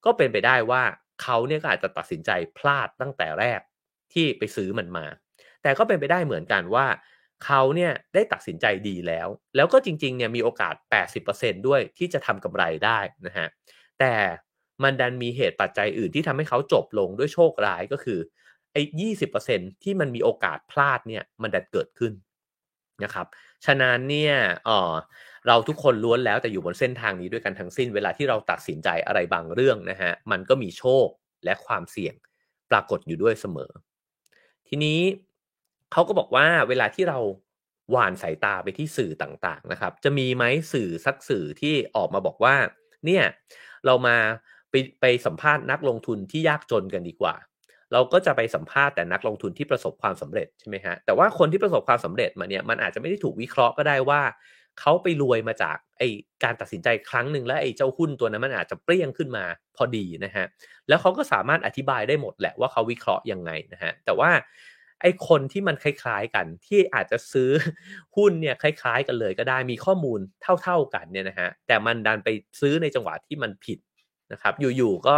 [0.04, 0.82] ก็เป็นไปได้ว่า
[1.22, 3.60] เขาเนี่ยก็อาจจะตัดสินใจพลาดตั้งแต่แรก
[4.12, 5.06] ที่ไปซื้อมันมา
[5.62, 6.86] แต่ก็เป็นไปได้เหมือนกันว่า
[7.44, 10.74] เขาเนี่ยได้ตัดสินใจดีแล้ว แล้วก็จริงๆเนี่ยมีโอกาส
[11.16, 13.48] 80%ด้วยที่จะทำกำไรได้นะฮะ
[14.00, 14.14] แต่
[14.82, 18.18] มันดันมีเหตุปัจจัยอื่นที่ทำให้เขาจบลงด้วยโชคร้ายก็คือ
[18.72, 22.12] ไอ้ยี่สิบเปอร์เซ็นที่มันมีโอกาสพลาดเนี่ยมันดันเกิดขึ้น
[23.04, 23.26] นะครับ
[23.66, 24.34] ฉะนั้นเนี่ย
[24.64, 24.92] เออ
[25.46, 31.06] เราทุกคนล้วนแล้วแต่อยู่บนเส้นทางนี้ด้วยกันทั้งสิ้น เวลาที่เราตัดสินใจอะไรบางเรื่องนะฮะมันก็มีโชค
[31.44, 32.14] และความเสี่ยง
[32.70, 33.70] ปรากฏอยู่ด้วยเสมอ
[34.68, 34.98] ทีนี้
[35.92, 37.18] เขาก็บอกว่าเวลาที่เรา
[37.90, 42.54] หวานสายตาไปที่สื่อต่างๆนะครับ จะมีไหมสื่อสักสื่อที่ออกมาบอกว่า
[43.06, 43.24] เนี่ย
[43.86, 44.16] เรามา
[44.70, 47.34] ไปไปสัมภาษณ์นักลงทุนที่ยากจนกันดีกว่า
[47.92, 54.22] เราก็จะไปสัมภาษณ์แต่นักลงทุนที่ประสบความสำเร็จใช่ไหมฮะแต่ว่าคนที่ประสบความสำเร็จมาเนี่ยมันอาจจะไม่ได้ถูกวิเคราะห์ก็ได้ว่า
[54.80, 56.02] เขาไปรวยมาจากไอ
[56.44, 59.44] การตัดสินใจครั้งหนึ่งและไอเจ้าหุ้นตัวนั้นมันอาจจะเปรี้ยงขึ้นมา
[59.76, 60.46] พอดีนะฮะ
[60.88, 64.30] แล้วเขาก็สามารถอธิบายได้หมดแหละว่าเขาวิเคราะห์ยังไงนะฮะแต่ว่า
[65.00, 67.50] ไอ้คนที่มันคล้ายๆกัน ที่อาจจะซื้อ
[68.16, 70.20] หุ้นเนี่ยคล้ายๆ กันเลยก็ได้มีข้อมูล
[70.62, 72.28] เท่า ๆกันเนี่ยนะฮะแต่มันดันไป
[72.60, 73.78] ซื้อในจังหวะที่มันผิด
[74.32, 75.16] นะครับ อยู่ๆก็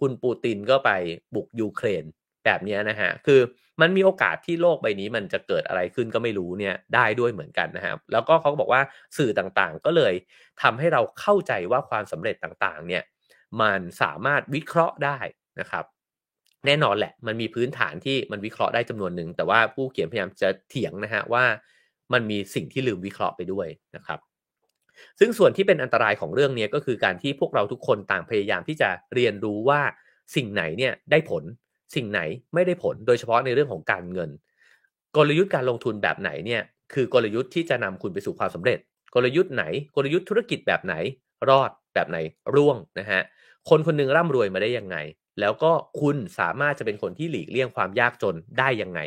[0.00, 0.90] คุณปูตินก็ไป
[1.34, 2.04] บุกยูเครน
[2.44, 3.40] แบบนี้นะฮะคือ
[3.80, 8.82] มันมีโอกาสที่โลกใบนี้มันจะเกิดอะไรขึ้นก็ไม่รู้เนี่ยได้ด้วยเหมือนกันนะครับแล้วก็เขาก็บอกว่า
[9.18, 10.14] สื่อต่างๆ ก็เลย
[10.62, 13.02] ทำให้เราเข้าใจว่าความสำเร็จต่างๆเนี่ย
[13.60, 15.18] มันสามารถวิเคราะห์ได้
[15.60, 15.84] นะครับ
[16.66, 21.44] แน่นอนแหละ มันมีพื้นฐานที่มันวิเคราะห์ได้จำนวนหนึ่งแต่ว่าผู้เขียนพยายามจะเถียงนะฮะว่า
[22.12, 24.20] มันมีสิ่งที่ลืมวิเคราะห์ไปด้วยนะครับ
[25.18, 29.80] ซึ่งส่วนที่เป็นอันตรายของเรื่องนี้ก็คือการที่พวกเราทุกคนต่างพยายามที่จะเรียนรู้ว่า
[30.36, 31.42] สิ่งไหนเนี่ยได้ผล
[31.94, 32.20] สิ่งไหน
[32.54, 34.30] ไม่ได้ผล โดยเฉพาะในเรื่องของการเงิน
[35.16, 36.62] กลยุทธ์การลงทุนแบบไหนเนี่ย
[36.94, 38.78] คือกลยุทธ์ที่จะนำคุณไปสู่ความสำเร็จ
[39.14, 39.64] กลยุทธ์ไหน
[39.96, 40.94] กลยุทธ์ธุรกิจแบบไหน
[41.48, 42.18] รอดแบบไหน
[42.54, 43.20] ร่วงนะฮะ
[43.68, 44.96] คนคนนึงร่ำรวยมาได้ยังไง
[45.40, 49.00] แล้วก็คุณสามารถจะเป็นคนที่หลีกเลี่ยงความยากจนได้ยังไง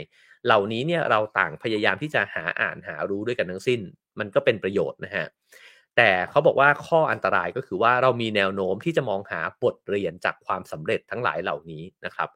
[0.45, 3.81] เหล่านี้เนี่ยเราต่างพยายามที่จะหาอ่านหารู้ด้วยกันทั้งสิ้น
[4.19, 5.25] มันก็เป็นประโยชน์นะฮะ
[5.97, 12.29] แต่เขาบอกว่าข้ออันตรายก็คือว่าเรามีแนวโน้มที่จะมองหาบทเรียนจากความสำเร็จทั้งหลายเหล่านี้นะครับ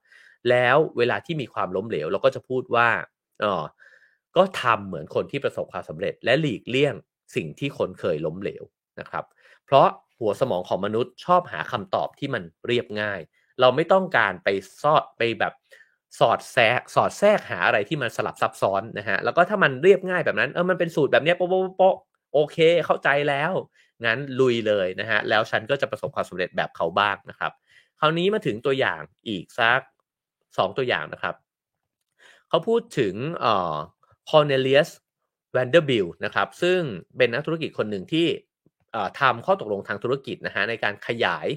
[0.49, 2.89] แล้วเวลาที่มีความล้มเหลวเราก็จะพูดว่า
[3.43, 3.63] อ๋อ
[4.37, 6.95] ก็ทำเหมือนคนที่ประสบความสำเร็จ และหลีกเลี่ยง
[7.35, 8.63] สิ่งที่คนเคยล้มเหลว
[8.99, 9.25] นะครับ
[9.65, 9.87] เพราะ
[10.19, 13.19] หัวสมองของมนุษย์ชอบหาคำตอบที่มันเรียบง่าย
[13.59, 14.47] เราไม่ต้องการไป
[14.81, 15.53] ซอดไปแบบ
[16.19, 21.95] สอดแทรกสอดแทรกหาอะไรที่มันสลับซับซ้อนนะฮะแล้วก็ถ้ามันเรียบง่ายแบบนั้นเออมันเป็นสูตรแบบนี้โป๊ะโป๊ะ
[22.33, 23.51] โอเคเข้าใจแล้ว
[24.05, 27.51] งั้นลุยเลยนะฮะแล้วฉันก็จะประสบความสำเร็จแบบเขาบ้างนะครับ
[27.99, 29.79] คราวนี้มาถึงตัวอย่างอีกสัก
[30.57, 31.35] สองตัวอย่างนะครับ
[32.49, 33.75] เขาพูดถึงเอ่อ
[34.29, 34.89] คอร์เนเลียส
[35.53, 36.79] แวนเดอร์บิลนะครับซึ่ง
[37.17, 38.27] เป็นนักธุรกิจคนหนึ่งที่
[39.19, 41.47] ทำข้อตกลงทางธุรกิจนะฮะในการขยาย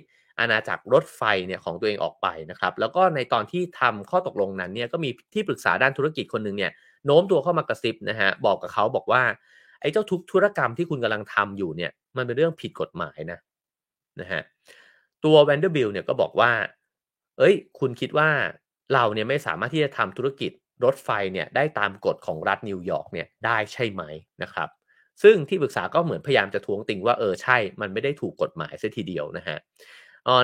[0.41, 6.73] อาณาจักรรถไฟเนี่ยของตัวเองออกไปนะครับ แล้วก็ในตอนที่ทำข้อตกลงนั้นเนี่ยก็มีที่ปรึกษาด้านธุรกิจคนหนึ่งเนี่ย
[7.07, 9.23] โน้มตัวเข้ามากระซิบนะฮะบอกกับเขาบอกว่า
[9.81, 13.39] ไอ้เจ้าทุกธุรกรรมที่คุณกำลังทำอยู่เนี่ยมันเป็นเรื่องผิดกฎหมายนะ
[14.21, 14.43] นะฮะ
[15.25, 16.51] ตัวแวนเดอร์บิลเนี่ยก็บอกว่า
[17.39, 18.31] เอ้ย คุณคิดว่า
[18.95, 20.53] เราเนี่ยไม่สามารถที่จะทำธุรกิจ
[20.85, 24.03] รถไฟเนี่ยได้ตามกฎของรัฐนิวยอร์กเนี่ยได้ใช่ไหม
[24.43, 24.69] นะครับ
[25.23, 29.59] ซึ่งที่ปรึกษาก็เหมือนพยายามจะท้วงติงว่าเออใช่ มันไม่ได้ถูกกฎหมายเสียทีเดียวนะฮะ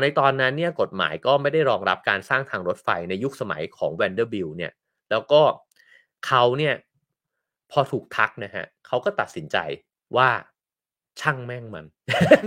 [0.03, 4.72] ในตอนนั้นเนี่ยกฎหมายก็ไม่ได้รองรับการสร้างทางรถไฟในยุคสมัยของแวนเดอร์บิลเนี่ย
[5.11, 5.43] แล้วก็
[6.26, 6.74] เขาเนี่ย
[7.70, 9.57] พอถูกทักนะฮะเขาก็ตัดสินใจ
[10.16, 10.30] ว่า
[11.20, 11.87] ช่างแม่งมัน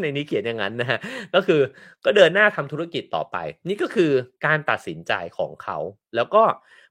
[0.02, 1.00] ในนี้เขียนอย่างนั้นนะฮะ
[1.36, 1.62] ก็คือ
[2.06, 4.12] ก็เดินหน้าทำธุรกิจต่อไป นี่ก็คือ
[4.46, 5.78] การตัดสินใจของเขา
[6.16, 6.44] แล้วก็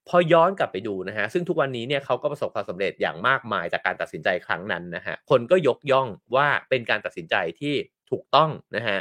[0.08, 7.74] พอย้อนกลับไปดูนะฮะซึ่งทุกวันนี้เนี่ยเขาก็ประสบความสำเร็จอย่างมากมายจากการตัดสินใจครั้งนั้นนะฮะคนก็ยกย่องว่าเป็นการตัดสินใจที่
[8.10, 8.98] ถูกต้องนะฮะ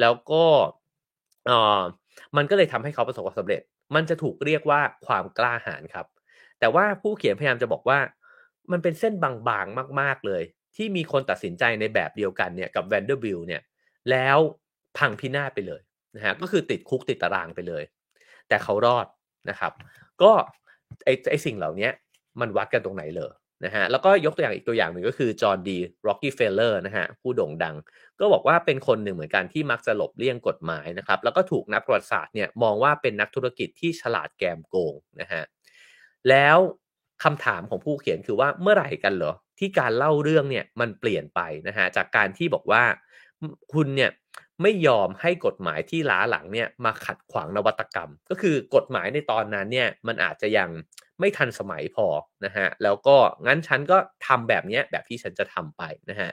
[0.00, 0.44] แล้วก็
[1.48, 1.80] เออ
[2.36, 3.60] มันก็เลยทำให้เขาประสบความสำเร็จ
[3.94, 6.06] มันจะถูกเรียกว่าความกล้าหาญครับ
[6.60, 7.98] แต่ว่าผู้เขียนพยายามจะบอกว่า
[8.72, 10.42] มันเป็นเส้นบางๆมาก ๆเลย
[10.76, 13.62] ที่มีคนตัดสินใจในแบบเดียวกันเนี่ยกับแวนเดอร์บิลเนี่ย
[14.10, 14.38] แล้ว
[14.98, 15.80] พังพินาศไปเลย
[16.16, 17.82] นะฮะก็คือติดคุกติดตารางไปเลย
[18.48, 19.06] แต่เขารอด
[19.50, 19.72] นะครับ
[20.22, 20.32] ก็
[21.04, 21.90] ไอ้ไอ้สิ่งเหล่านี้
[22.40, 23.32] มันวัดกันตรงไหนเลย
[23.64, 27.76] นะฮะแล้วก็ยกตัวอย่างอีกตัวอย่างหนึ่งก็คือจอห์นดีร็อกกี้เฟลเลอร์นะฮะผู้โด่งดัง
[28.20, 35.42] ก็บอกว่าเป็นคนหนึ่งเหมือนกันที่มักจะหลบเลี่ยงกฎหมายนะครับแล้วก็ถูกนักประวัติศาสตร์เนี่ยมองว่าเป็นนักธุรกิจที่ฉลาดแกมโกงนะฮะ
[36.28, 36.58] แล้ว
[37.24, 42.82] คำถามของผู้เขียนคือว่าเมื่อไหร่กันเหรอที่การเล่าเรื่องเนี่ยมันเปลี่ยนไปนะฮะจากการที่บอกว่า
[43.72, 44.10] คุณเนี่ย
[44.62, 50.70] ไม่ยอมให้กฎหมายที่ล้าหลังเนี่ยมาขัดขวางนวัตกรรม ก็คือกฎหมายในตอนนั้นเนี่ยมันอาจจะยัง
[51.20, 52.06] ไม่ทันสมัยพอ
[52.44, 56.30] นะฮะแล้วก็งั้นฉันก็ทำแบบนี้แบบที่ฉันจะทำไปนะฮะ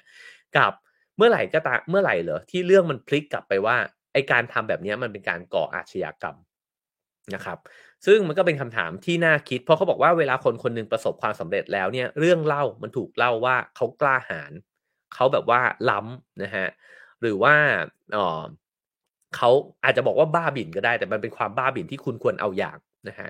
[0.57, 0.71] กับ
[1.17, 3.77] เมื่อไหร่ก็ตามเมื่อไหร่เหรอที่เรื่องมันพลิกกลับไปว่า
[4.13, 6.35] ไอการทำแบบนี้มันเป็นการก่ออาชญากรรม
[7.35, 7.59] นะครับ
[8.05, 14.51] ซึ่งมันก็เป็นคำถามที่น่าคิด เพราะเขาบอกว่าเวลาคนคนนึงประสบความสำเร็จแล้วเนี่ยเรื่องเล่ามันถูกเล่าว่าเขากล้าหาญ
[15.15, 16.67] เขาแบบว่าล้ำนะฮะ
[17.25, 17.55] หรือว่า
[18.13, 18.41] เออ
[19.35, 19.49] เขา
[19.83, 23.29] อาจจะบอกว่าบ้าบิ่นก็ได้ แต่มันเป็นความบ้าบิ่นที่คุณควรเอาอย่างนะฮะ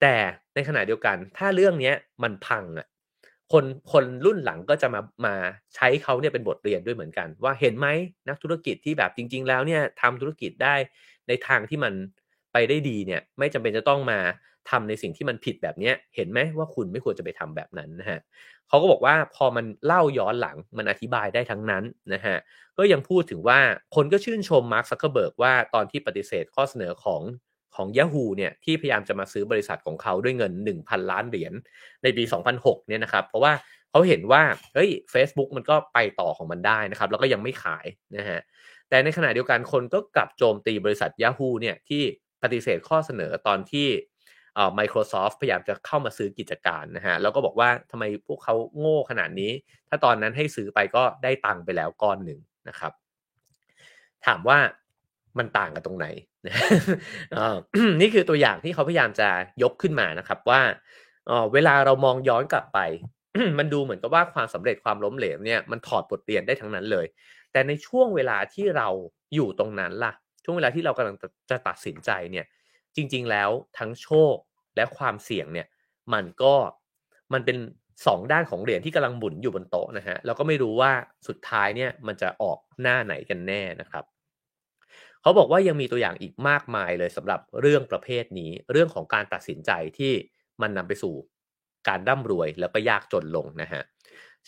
[0.00, 0.14] แต่
[0.54, 1.92] ในขณะเดียวกัน ถ้าเรื่องนี้
[2.22, 2.86] มันพังอะ
[3.52, 5.34] คนคนรุ่นหลังก็จะมามา
[5.74, 7.86] ใช้เขาเนี่ยเป็นบทเรียนด้วยเหมือนกัน ว่าเห็นไหม
[8.28, 10.74] นักธุรกิจที่แบบจริง ๆ แล้วเนี่ยทำธุรกิจได้
[11.28, 11.92] ในทางที่มัน
[12.52, 14.20] ไปได้ดีเนี่ย ไม่จำเป็นจะต้องมา
[14.70, 18.20] ทำในสิ่งที่มันผิดแบบนี้เห็นไหมว่าคุณไม่ควรจะไปทำแบบนั้นนะฮะ
[18.68, 22.36] เขาก็บอกว่าพอมันเล่าย้อนหลังมันอธิบายได้ทั้งนั้นนะฮะ
[22.78, 23.58] ก็ยังพูดถึงว่า
[23.94, 27.22] คนก็ชื่นชมมาร์คซักเคอร์เบิร์กว่าตอนที่ปฏิเสธข้อเสนอของ
[27.76, 30.52] ของ Yahoo เนี่ยที่พยายามจะมาซื้อบริษัทของเขาด้วยเงิน
[30.82, 31.52] 1,000 ล้านเหรียญ
[32.02, 32.24] ในปี
[32.56, 33.52] 2006 เนี่ยนะครับ เพราะว่า
[33.90, 34.42] เขาเห็นว่า
[34.74, 37.86] เฮ้ย Facebook มันก็ไปต่อของมันได้นะครับ แล้วก็ยังไม่ขาย
[38.16, 38.40] นะฮะ
[38.88, 42.02] แต่ในขณะเดียวกันคนก็กลับโจมตีบริษัท Yahoo เนี่ยที่
[42.42, 43.88] ปฏิเสธข้อเสนอตอนที่
[44.56, 49.52] เอ่อ Microsoft พยายามจะเข้ามาซื้อกิจการนะฮะแล้วก็บอกว่าทำไมพวกเขาโง่ขนาดนี้
[49.88, 52.92] ถ้าตอนนั้นให้ซื้อไปก็ได้ตังค์ไปแล้วก้อนหนึ่งนะครับ
[54.26, 54.58] ถามว่า
[55.38, 56.06] มันต่างกันตรงไหน
[58.00, 59.28] นี่คือตัวอย่างที่เขาพยายามจะ
[59.62, 60.60] ยกขึ้นมานะครับว่า
[61.52, 62.78] เวลาเรามองย้อนกลับไป
[63.58, 67.06] มันดูเหมือนกับว่าความสำเร็จความล้มเหลวเนี่ยมันถอดบทเรียนได้ทั้งนั้นเลย
[67.52, 68.88] แต่ในช่วงเวลาที่เรา
[69.34, 70.12] อยู่ตรงนั้นล่ะ
[70.44, 71.16] ช่วงเวลาที่เรากำลัง
[71.50, 72.46] จะตัดสินใจเนี่ย
[72.96, 74.34] จริง ๆ แล้วทั้งโชค
[74.76, 75.66] และความเสี่ยงเนี่ย
[76.12, 76.54] มันก็
[77.32, 77.56] มันเป็น
[78.06, 80.92] สองด้านของเหรียญที่กำลังหมุนอยู่บนโต๊ะนะฮะแล้วก็ไม่รู้ว่า
[81.28, 84.04] สุดท้ายเนี่ยมันจะออกหน้าไหนกันแน่นะครับ
[85.22, 90.12] เขาบอกว่ายังมีตัวอย่างอีกมากมายเลยสำหรับเรื่องประเภทนี้ เรื่องของการตัดสินใจที่
[90.62, 91.14] มันนำไปสู่
[91.88, 93.82] การร่ำรวยแล้วก็ยากจนลงนะฮะ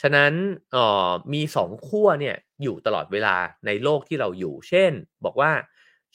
[0.01, 0.33] ฉะนั้น
[0.77, 4.93] ออมีสองขั้วเนี่ยอยู่ตลอดเวลาในโลกที่เราอยู่ เช่น
[5.25, 5.53] บอกว่า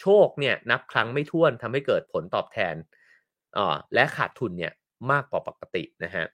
[0.02, 2.76] โชคเนี่ยนับครั้งไม่ถ้วนทำให้เกิดผลตอบแทน
[3.94, 4.74] และขาดทุนเนี่ย
[5.12, 6.26] มากกว่าปกตินะฮะ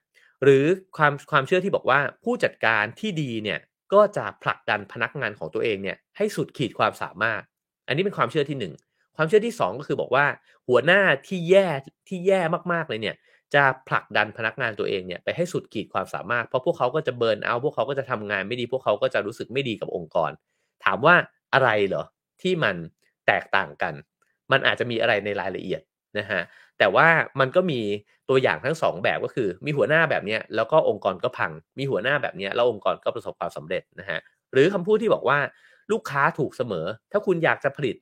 [0.42, 0.64] หรือ
[0.96, 3.60] ความความเชื่อที่บอกว่าผู้จัดการที่ดีเนี่ย
[3.92, 7.42] ก็จะผลักดันพนักงานของตัวเองเนี่ยให้สุดขีดความสามารถ
[7.86, 8.74] อันนี้เป็นความเชื่อที่ 1
[9.16, 10.26] ความเชื่อที่ 2 ก็คือบอกว่า
[10.68, 11.66] หัวหน้าที่แย่
[12.08, 12.40] ที่แย่
[12.72, 13.16] มากๆเลยเนี่ย
[13.54, 20.30] จะผลักดันพนักงานตัวเองเนี่ยไปให้สุดขีดความสามารถ เพราะพวกเขาก็จะเบิร์นเอาพวกเขาก็จะทำงานไม่ดี พวกเขาก็จะรู้สึกไม่ดีกับองค์กร
[20.84, 21.14] ถามว่า
[21.54, 22.04] อะไรเหรอ
[22.42, 22.76] ที่มัน
[23.26, 23.94] แตกต่างกัน
[24.52, 25.82] มันอาจจะมีอะไรในรายละเอียด
[26.18, 26.40] นะฮะ
[26.80, 27.08] แต่ว่า
[27.40, 27.80] มันก็มี
[28.28, 34.20] ตัวอย่างทั้งสองแบบก็คือ มีหัวหน้าแบบนี้แล้วก็องค์กรก็พัง มีหัวหน้าแบบนี้แล้วองค์กรก็ประสบความสำเร็จนะฮะ
[34.52, 35.38] หรือคำพูดที่บอกว่า
[35.92, 37.96] ลูกค้าถูกเสมอ ถ้าคุณอยากจะผลิต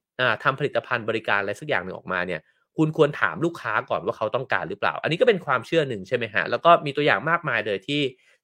[0.44, 2.40] ทำผลิตภัณฑ์บริการอะไรสักอย่างหนึ่งออกมาเนี่ย
[2.76, 8.00] คุณควรถามลูกค้าก่อนว่าเขาต้องการหรือเปล่า อันนี้ก็เป็นความเชื่อหนึ่งใช่ไหมฮะ แล้วก็มีตัวอย่างมากมายเลยที่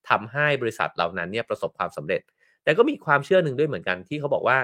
[0.08, 2.20] ทำให้บริษัทเหล่านั้นเนี่ยประสบความสำเร็จ
[2.64, 4.58] แต่ก็มีความเชื่อหนึ่งด้วยเหมือนกันที่เขาบอกว่า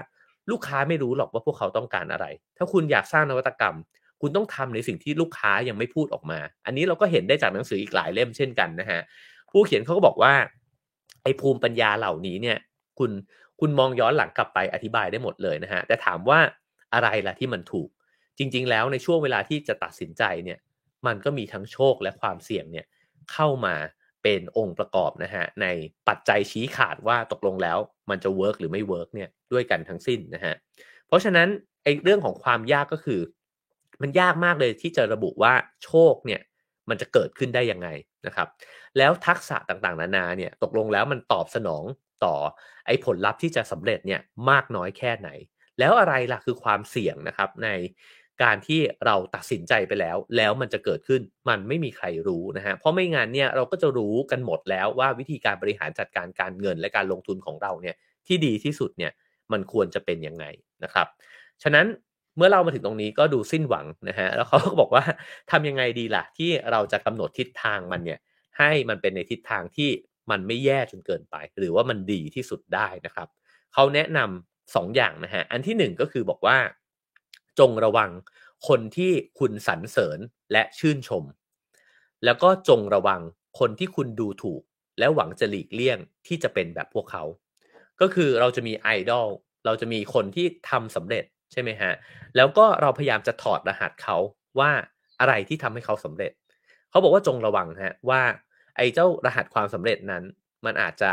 [0.51, 2.27] ลูกค้าไม่รู้หรอกว่าพวกเขาต้องการอะไร
[2.59, 3.77] ถ้าคุณอยากสร้างนวัตกรรม
[4.21, 9.01] คุณต้องทำในสิ่งที่ลูกค้ายังไม่พูดออกมา อันนี้เราก็เห็นได้จากหนังสืออีกหลายเล่มเช่นกันนะฮะ
[9.51, 10.33] ผู้เขียนเขาก็บอกว่า
[11.23, 12.59] ไอ้ภูมิปัญญาเหล่านี้เนี่ย
[12.99, 13.11] คุณ
[13.61, 16.39] คุณมองย้อนหลังกลับไปอธิบายได้หมดเลยนะฮะแต่ถามว่า
[16.95, 17.89] อะไรล่ะที่มันถูก
[18.39, 20.59] จริง ๆ แล้วในช่วงเวลาที่จะตัดสินใจเนี่ย
[21.07, 22.87] มันก็มีทั้งโชคและความเสี่ยงเนี่ย
[23.33, 23.75] เข้ามา
[24.23, 25.67] เป็นองค์ประกอบนะฮะใน
[26.09, 27.79] ปัจจัยชี้ขาดว่าตกลงแล้ว
[28.11, 30.55] มันจะ work หรือไม่ work เนี่ยด้วยกันทั้งสิ้นนะฮะ
[31.07, 31.49] เพราะฉะนั้น
[31.83, 33.21] ไอ้เรื่องของความยากก็คือ
[34.03, 35.53] มันยากมากเลยที่จะระบุว่า
[35.85, 36.41] โชคเนี่ย
[36.89, 37.89] มันจะเกิดขึ้นได้ยังไง
[38.27, 38.49] นะครับ
[38.99, 41.85] แล้วทักษะต่างๆ นานาเนี่ยตกลงแล้วมันตอบสนอง
[42.25, 42.35] ต่อ
[42.87, 44.21] ไอ้ผลลัพธ์ที่จะสำเร็จเนี่ย
[44.51, 45.29] มากน้อยแค่ไหน
[45.79, 47.69] แล้วอะไรล่ะคือความเสี่ยงนะครับใน
[48.43, 57.97] การที่เราตัดสินใจไปแล้ว แล้วมันจะเกิดขึ้นมันไม่มีใครรู้นะฮะเพราะไม่งั้นเนี่ยเราก็จะรู้กันหมดแล้วว่าวิธีการบริหารจัดการการเงินและการลงทุนของเราเนี่ย
[58.27, 59.13] ที่ดีที่สุดเนี่ย
[59.53, 60.45] มันควรจะเป็นยังไง
[60.85, 61.07] นะครับ
[61.63, 61.87] ฉะนั้น
[62.37, 65.05] เมื่อเรามาถึงตรงนี้ก็ดูสิ้นหวังนะฮะแล้วเขาก็บอกว่า
[65.51, 68.21] ทำยังไงดีล่ะ ที่เราจะกำหนดทิศทางมันเนี่ย
[68.59, 69.91] ให้มันเป็นในทิศทางที่
[70.31, 73.29] มันไม่แย่จนเกินไป หรือว่ามันดีที่สุดได้นะครับ
[73.75, 76.59] เขาแนะนำสองอย่างนะฮะอันที่หนึ่งก็คือบอกว่า
[77.59, 78.11] จงระวัง
[78.69, 80.19] คนที่คุณสรรเสริญ
[80.53, 81.25] และชื่นชม
[82.25, 83.21] แล้วก็จงระวัง
[83.59, 84.63] คนที่คุณดูถูก
[84.99, 87.25] แล้วหวังจะหลีกเลี่ยงที่จะเป็นแบบพวกเขา
[88.01, 89.29] ก็คือเราจะมีไอดอล
[89.67, 91.93] เราจะมีคนที่ทำสำเร็จ ใช่ไหมฮะ
[92.37, 94.17] แล้วก็เราพยายามจะถอดรหัสเขา
[94.59, 94.71] ว่า
[95.21, 96.33] อะไรที่ทำให้เขาสำเร็จ
[96.91, 98.23] เขาบอกว่าจงระวังฮะว่า
[98.77, 100.25] ไอ้เจ้ารหัสความสำเร็จนั้น
[100.65, 101.13] มันอาจจะ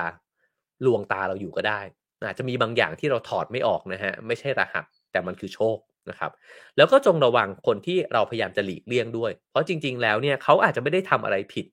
[0.86, 1.82] ลวงตาเราอยู่ก็ได้
[2.26, 5.78] อาจจะมีบางอย่างที่เราถอดไม่ออกนะฮะไม่ใช่รหัสแต่มันคือโชค
[6.10, 6.32] นะครับ
[6.78, 11.66] แล้วก็จงระวังคนที่เราพยายามจะหลีกเลี่ยงด้วย เพราะจริง ๆ แล้วเนี่ยเขาอาจจะไม่ได้ทำอะไรผิด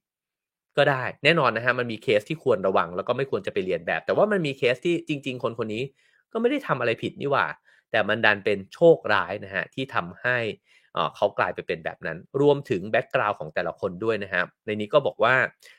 [0.77, 5.83] ก็ได้แน่นอนนะฮะมันมีเคสที่ควรระวังแล้วก็ไม่ควรจะไปเลียนแบบ แต่ว่ามันมีเคสที่จริง ๆ คนคนนี้
[6.33, 7.47] ก็ไม่ได้ทำอะไรผิดนี่หว่า
[7.95, 10.39] แต่มันดันเป็นโชคร้ายนะฮะที่ทำให้
[11.17, 15.35] เขากลายไปเป็นแบบนั้น รวมถึง background ของแต่ละคนด้วยนะครับในนี้ก็บอกว่า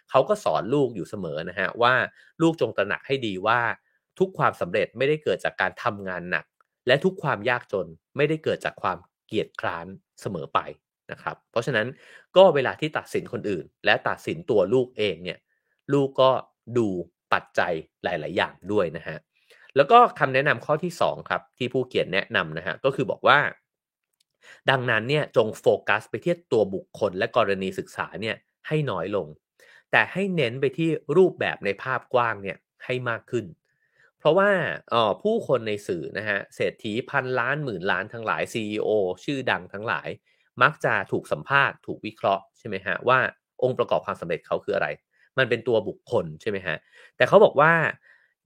[0.10, 1.94] เขาก็สอนลูกอยู่เสมอนะฮะว่า
[2.42, 3.60] ลูกจงตระหนักให้ดีว่า
[4.20, 6.46] ทุกความสำเร็จไม่ได้เกิดจากการทำงานหนัก
[6.88, 7.88] และทุกความยากจน
[8.18, 8.98] ไม่ได้เกิดจากความ
[9.28, 9.86] เกียจคร้าน
[10.22, 10.60] เสมอไป
[11.12, 11.88] นะครับ เพราะฉะนั้น
[12.38, 15.40] ก็เวลาที่ตัดสินคนอื่น และตัดสินตัวลูกเองเนี่ย
[15.94, 16.32] ลูกก็
[16.78, 16.88] ดู
[17.34, 19.18] ปัจจัยหลาย ๆ อย่างด้วยนะฮะ
[19.76, 23.40] แล้วก็คำแนะนำข้อที่ 2 ครับ ที่ผู้เขียนแนะนำนะฮะก็คือบอกว่า
[24.70, 28.36] ดังนั้นเนี่ยจงโฟกัสไปที่ตัวบุคคลและกรณีศึกษาเนี่ย
[28.68, 29.28] ให้น้อยลง
[29.92, 33.46] แต่ให้เน้นไปที่รูปแบบในภาพกว้างเนี่ยให้มากขึ้น
[34.20, 34.50] เพราะว่า
[35.24, 38.90] ผู้คนในสื่อนะฮะเศรษฐีพันล้านหมื่นล้านทั้งหลาย CEO
[39.24, 40.08] ชื่อดังทั้งหลาย
[40.62, 43.20] มักจะถูกสัมภาษณ์ถูกวิเคราะห์ใช่ไหมฮะว่า
[43.64, 44.88] องค์ประกอบความสำเร็จเขาคืออะไร
[45.38, 46.78] มันเป็นตัวบุคคลใช่ไหมฮะ
[47.18, 47.72] แต่เขาบอกว่า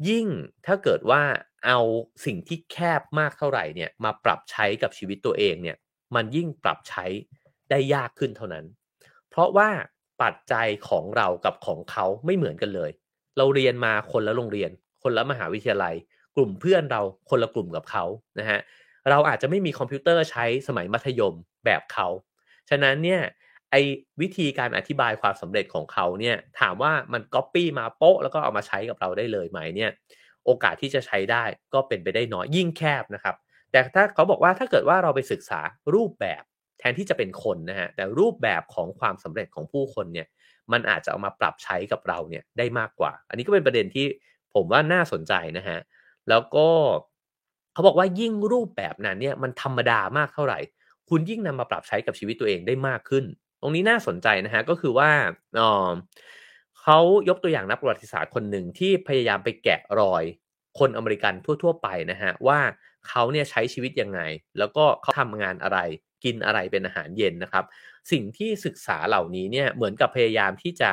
[0.07, 0.27] ยิ่ง
[0.65, 1.21] ถ้าเกิดว่า
[1.65, 1.79] เอา
[2.25, 5.77] สิ่งที่แคบมากเท่าไหร่เนี่ยมาปรับใช้กับชีวิตตัวเองเนี่ย
[6.15, 7.05] มันยิ่งปรับใช้
[7.69, 8.65] ได้ยากขึ้นเท่านั้น
[9.29, 9.69] เพราะว่า
[10.21, 12.91] ปัจจัยของเรากับของเขาไม่เหมือนกันเลย
[13.37, 14.71] เราเรียนมาคนละโรงเรียน
[15.03, 15.95] คนละมหาวิทยาลัย
[16.35, 18.03] กลุ่มเพื่อนเราคนละกลุ่มกับเขา
[18.39, 18.59] นะฮะ
[19.09, 21.35] เราอาจจะไม่มีคอมพิวเตอร์ใช้สมัยมัธยม
[21.65, 22.07] แบบเขา
[22.69, 23.21] ฉะนั้นเนี่ย
[23.71, 23.81] ไอ้
[24.21, 29.91] วิธีการอธิบายความสำเร็จของเขาเนี่ยถามว่ามันก๊อปปี้มาโป๊ะแล้วก็เอามาใช้กับเราได้เลยไหมเนี่ย
[30.45, 31.43] โอกาสที่จะใช้ได้
[31.73, 33.35] ก็เป็นไปได้น้อยยิ่งแคบนะครับ
[33.71, 35.59] แต่ถ้าเขาบอกว่าถ้าเกิดว่าเราไปศึกษา
[35.93, 36.43] รูปแบบ
[36.79, 40.27] แทนที่จะเป็นคนนะฮะแต่รูปแบบของความสำเร็จของผู้คนเนี่ย
[40.71, 44.05] มันอาจจะเอามาปรับใช้กับเราเนี่ยได้มากกว่า อันนี้ก็เป็นประเด็นที่
[44.53, 45.79] ผมว่าน่าสนใจนะฮะ
[46.29, 46.67] แล้วก็
[47.73, 50.59] เขาบอกว่ายิ่งรูปแบบนั้นเนี่ยมันธรรมดามากเท่าไหร่
[51.09, 53.25] คุณยิ่งนำมาปรับใช้กับชีวิตตัวเองได้มากขึ้น
[53.61, 55.09] ตรงนี้น่าสนใจนะฮะก็คือว่า
[56.81, 56.97] เขา
[57.29, 60.23] ยกตัวอย่างนักประวัติศาสตร์คนหนึ่งที่พยายามไปแกะรอย
[60.79, 61.33] คนอเมริกัน
[61.63, 62.59] ทั่วๆไปนะฮะว่า
[63.07, 64.21] เขาเนี่ยใช้ชีวิตยังไง
[64.57, 65.79] แล้วก็เขาทำงานอะไร
[66.23, 67.65] กินอะไรเป็นอาหารเย็นนะครับ
[68.11, 70.91] สิ่งที่ศึกษาเหล่านี้เนี่ยเหมือนกับพยายามที่จะ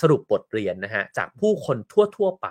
[0.00, 1.78] สรุปบทเรียนนะฮะจากผู้คน
[2.16, 2.48] ทั่วๆไป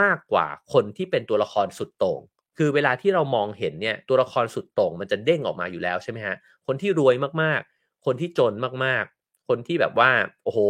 [0.00, 2.20] มากกว่าคนที่เป็นตัวละครสุดโต่ง
[2.58, 6.36] คือเวลาที่เรามองเห็นเนี่ยตัวละครสุดโต่งมันจะเด้งออกมาอยู่แล้วใช่ไหมฮะ
[6.66, 7.77] คนที่รวยมากๆ
[8.08, 8.54] คนที่จน
[8.84, 10.10] มากๆ คนที่แบบว่า
[10.44, 10.60] โอ้โห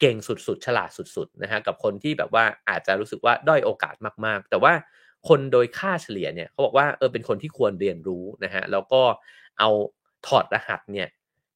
[0.00, 3.94] เก่งสุดๆ ฉลาดสุดๆนะฮะกับคนที่แบบว่าอาจจะรู้สึกว่าด้อยโอกาส
[4.26, 4.72] มากๆ แต่ว่า
[5.28, 9.02] คนโดยค่าเฉลี่ยเนี่ยเขาบอกว่าเออเป็นคนที่ควรเรียนรู้นะฮะแล้วก็
[9.58, 9.68] เอา
[10.26, 11.08] ถอดรหัสเนี่ย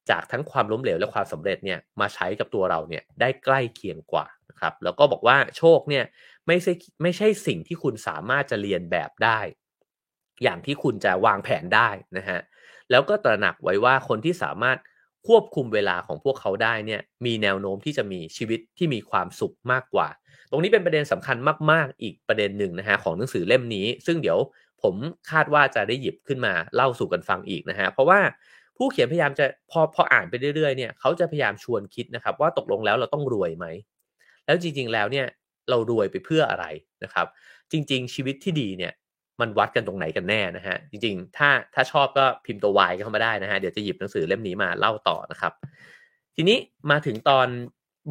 [0.09, 6.05] จากทั้งความล้มเหลวและความสำเร็จเนี่ยมาใช้กับตัวเราเนี่ยได้ใกล้เคียงกว่านะครับแล้วก็บอกว่าโชคเนี่ย
[6.47, 9.39] ไม่ใช่ไม่ใช่สิ่งที่คุณสามารถจะเรียนแบบได้
[10.43, 12.39] อย่างที่คุณจะวางแผนได้นะฮะ
[12.91, 14.77] แล้วก็ตระหนักไว้ว่าคนที่สามารถ
[15.27, 20.07] ควบคุมเวลาของพวกเขาได้เนี่ยมีแนวโน้มที่จะมีชีวิตที่มีความสุขมากกว่า
[20.51, 21.37] ตรงนี้เป็นประเด็นสำคัญ
[21.71, 24.39] มาก ๆ อีกประเด็นหนึ่งนะฮะของหนังสือเล่มนี้ ซึ่งเดี๋ยว
[24.83, 24.95] ผม
[25.31, 28.19] คาดว่าจะได้หยิบขึ้นมาเล่าสู่กันฟังอีกนะฮะเพราะว่า
[28.77, 33.65] ผู้เขียนพยายามจะพอพออ่านไปเรื่อยๆเนี่ยเขาจะพยายามชวนคิดนะครับว่าตกลงแล้วเราต้องรวยไหม
[34.45, 35.25] แล้วจริงๆแล้วเนี่ย
[35.69, 36.65] เรารวยไปเพื่ออะไร
[37.03, 37.27] นะครับ
[37.71, 38.93] จริง ๆ ชีวิตที่ดีเนี่ย
[39.41, 45.53] มันวัดกันตรงไหนกันแน่นะฮะ จริงๆ ถ้าถ้าชอบก็พิมพ์ตัว Y เข้ามาได้นะฮะ เดี๋ยวจะหยิบหนังสือเล่มนี้มาเล่าต่อนะครับ
[46.35, 46.57] ทีนี้
[46.91, 47.47] มาถึงตอน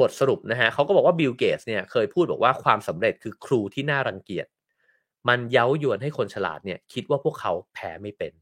[0.01, 4.47] บทสรุปนะฮะเขาก็บอกว่าบิลเกตส์เนี่ยเคยพูดบอกว่าความสำเร็จคือครูที่น่ารังเกียจ
[5.29, 8.33] มันเย้ายวนให้คนฉลาดเนี่ยคิดว่าพวกเขาแพ้ไม่เป็น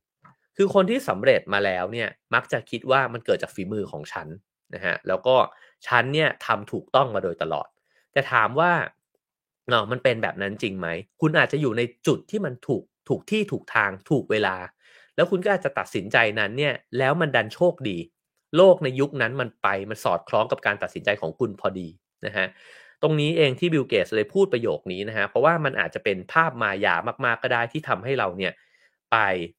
[0.56, 4.28] คือคนที่สำเร็จมาแล้วเนี่ยมักจะคิดว่ามันเกิดจากฝีมือของฉัน
[4.74, 5.36] นะฮะแล้วก็
[5.86, 7.68] ฉันเนี่ยทำถูกต้องมาโดยตลอด
[8.12, 8.72] แต่ถามว่า
[9.70, 10.88] เนาะมันเป็นแบบนั้นจริงไหม
[11.20, 14.56] คุณอาจจะอยู่ในจุดที่มันถูกถูกที่ถูกทางถูกเวลา
[15.16, 17.98] แล้วคุณก็อาจจะตัดสินใจนั้นเนี่ยแล้วมันดันโชคดี
[18.56, 21.88] โลกในยุคนั้นมันไปมันสอดคล้องกับการตัดสินใจของคุณพอดี
[22.26, 22.46] นะฮะ
[23.02, 26.94] ตรงนี้เองที่บิลเกตเลยพูดประโยคนี้นะฮะเพราะว่ามันอาจจะเป็นภาพมายา
[27.24, 28.52] มากๆก็ได้ที่ทำให้เราเนี่ย
[29.12, 29.16] ไป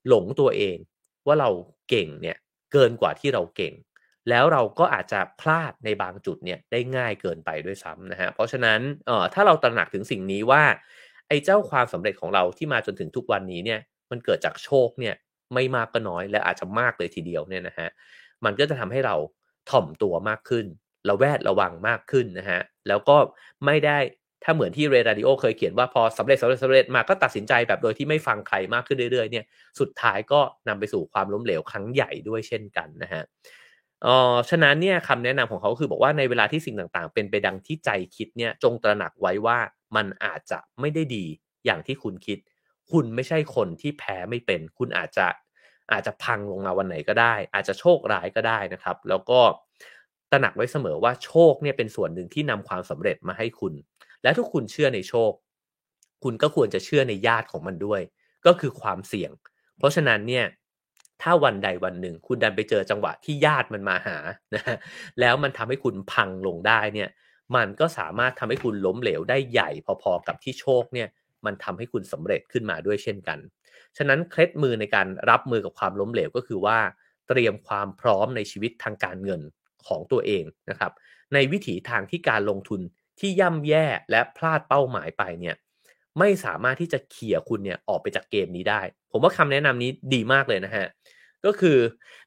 [0.08, 0.78] หลงตัวเอง
[1.28, 1.50] ว่าเรา
[1.90, 2.38] เก่งเนี่ย
[2.74, 3.74] เกินกว่าที่เราเก่ง
[4.30, 10.64] แล้วเราก็อาจจะพลาดในบางจุดเนี่ยได้ง่ายเกินไปด้วยซ้ำนะฮะเพราะฉะนั้นเอ่อถ้าเราตระหนักถึงสิ่งนี้ว่า
[11.28, 13.80] ไอ้เจ้าความสำเร็จของเราที่มาจนถึงทุกวันนี้เนี่ย
[14.12, 15.16] มันเกิดจากโชคเนี่ย
[15.54, 17.90] ไม่มากก็น้อยและอาจจะมากเลยทีเดียวเนี่ยนะฮะ
[18.46, 19.16] มันก็จะทำให้เรา
[19.70, 20.66] ถ่อมตัวมากขึ้น
[21.10, 23.18] ระแวดระวังมากขึ้นนะฮะแล้วก็
[23.66, 23.98] ไม่ได้
[24.44, 29.46] ถ้าเหมือนที่เรดาริโอเคยเขียนว่าพอสำเร็จสำเร็จสำเร็จมาก็ตัดสินใจแบบโดยที่ไม่ฟังใครมากขึ้นเรื่อยๆเนี่ย
[29.80, 33.24] สุดท้ายก็นำไปสู่ความล้มเหลวครั้งใหญ่ด้วยเช่นกันนะฮะ
[34.06, 39.58] เออฉะนั้นเนี่ยคำแนะนำของเขาคือบอกว่าในเวลาที่สิ่งต่างๆ เป็นไปดังที่ใจคิดเนี่ยจงตระหนักไว้ว่า
[39.96, 41.26] มันอาจจะไม่ได้ดี
[41.66, 42.38] อย่างที่คุณคิด
[42.92, 45.28] คุณไม่ใช่คนที่แพ้ไม่เป็น คุณอาจจะ
[45.92, 49.40] อาจจะพังลงมาวันไหนก็ได้ อาจจะโชคร้ายก็ได้นะครับ แล้วก็
[50.32, 53.74] ตระหนักไว้เสมอว่าโชคเนี่ยเป็นส่วนหนึ่งที่นำความสำเร็จมาให้คุณ
[54.24, 55.32] และถ้าคุณเชื่อในโชค
[56.24, 58.02] คุณก็ควรจะเชื่อในญาติของมันด้วย
[58.46, 59.32] ก็คือความเสี่ยง
[59.78, 60.46] เพราะฉะนั้นเนี่ย
[61.22, 64.18] ถ้าวันใดวันหนึ่ง คุณดันไปเจอจังหวะที่ญาติมันมาหา
[64.56, 64.78] นะฮะ
[65.20, 67.10] แล้วมันทำให้คุณพังลงได้เนี่ย
[67.56, 69.70] มันก็สามารถทำให้คุณล้มเหลวได้ใหญ่
[70.02, 71.08] พอๆกับที่โชคเนี่ย
[71.46, 73.40] มันทำให้คุณสำเร็จขึ้นมาด้วยเช่นกัน
[73.98, 76.78] ฉะนั้นเคล็ดมือในการรับมือกับความล้มเหลวก็คือว่า
[77.28, 79.42] เตรียมความพร้อมในชีวิตทางการเงิน
[79.88, 80.92] ของตัวเองนะครับ
[81.34, 82.82] ในวิถีทางที่การลงทุน
[83.20, 85.56] ที่ย่ำแย่และพลาดเป้าหมายไปเนี่ย
[86.20, 90.86] ไม่สามารถที่จะเขี่ยคุณเนี่ยออกไปจากเกมนี้ได้ ผมว่าคำแนะนำนี้ดีมากเลยนะฮะ
[91.46, 91.78] ก็คือ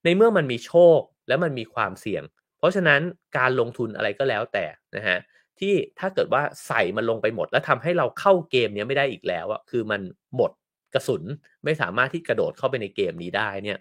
[0.05, 2.23] ในเมื่อมันมีโชคและมันมีความเสี่ยง
[2.59, 3.01] เพราะฉะนั้น
[3.39, 4.67] การลงทุนอะไรก็แล้วแต่
[4.97, 5.19] นะฮะ
[5.59, 10.01] ที่ถ้าเกิดว่าใส่มันลงไปหมด แล้วทำให้เราเข้าเกมนี้ไม่ได้อีกแล้วอะคือมัน
[10.37, 10.53] หมด
[10.95, 11.23] กระสุน
[11.65, 13.79] ไม่สามารถที่กระโดดเข้าไปในเกมนี้ได้เนี่ย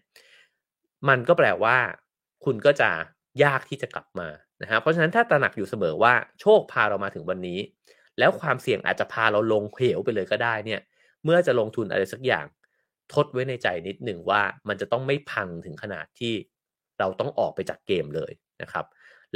[1.09, 1.77] มันก็แปลว่า
[2.45, 2.89] คุณก็จะ
[3.43, 4.27] ยากที่จะกลับมา
[4.61, 7.59] นะฮะเพราะฉะนั้นถ้าตระหนักอยู่เสมอว่าโชคพาเรามาถึงวันนี้
[8.19, 10.81] แล้วความเสี่ยงอาจจะพาเราลงเหวไปเลยก็ได้เนี่ย
[11.23, 12.45] เมื่อจะลงทุนอะไรสักอย่าง
[13.13, 16.33] ทดไว้ในใจนิดหนึ่งว่ามันจะต้องไม่พังถึงขนาดที่
[16.99, 18.85] เราต้องออกไปจากเกมเลยนะครับ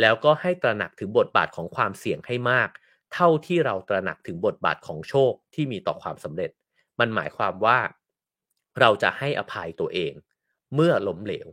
[0.01, 2.69] แล้วก็ให้ตระหนักถึงบทบาทของความเสี่ยงให้มาก
[3.13, 6.51] เท่าที่เราตระหนักถึงบทบาทของโชคที่มีต่อความสำเร็จ
[6.99, 7.79] มันหมายความว่า
[8.79, 10.13] เราจะให้อภัยตัวเอง
[10.75, 11.47] เมื่อล้มเหลว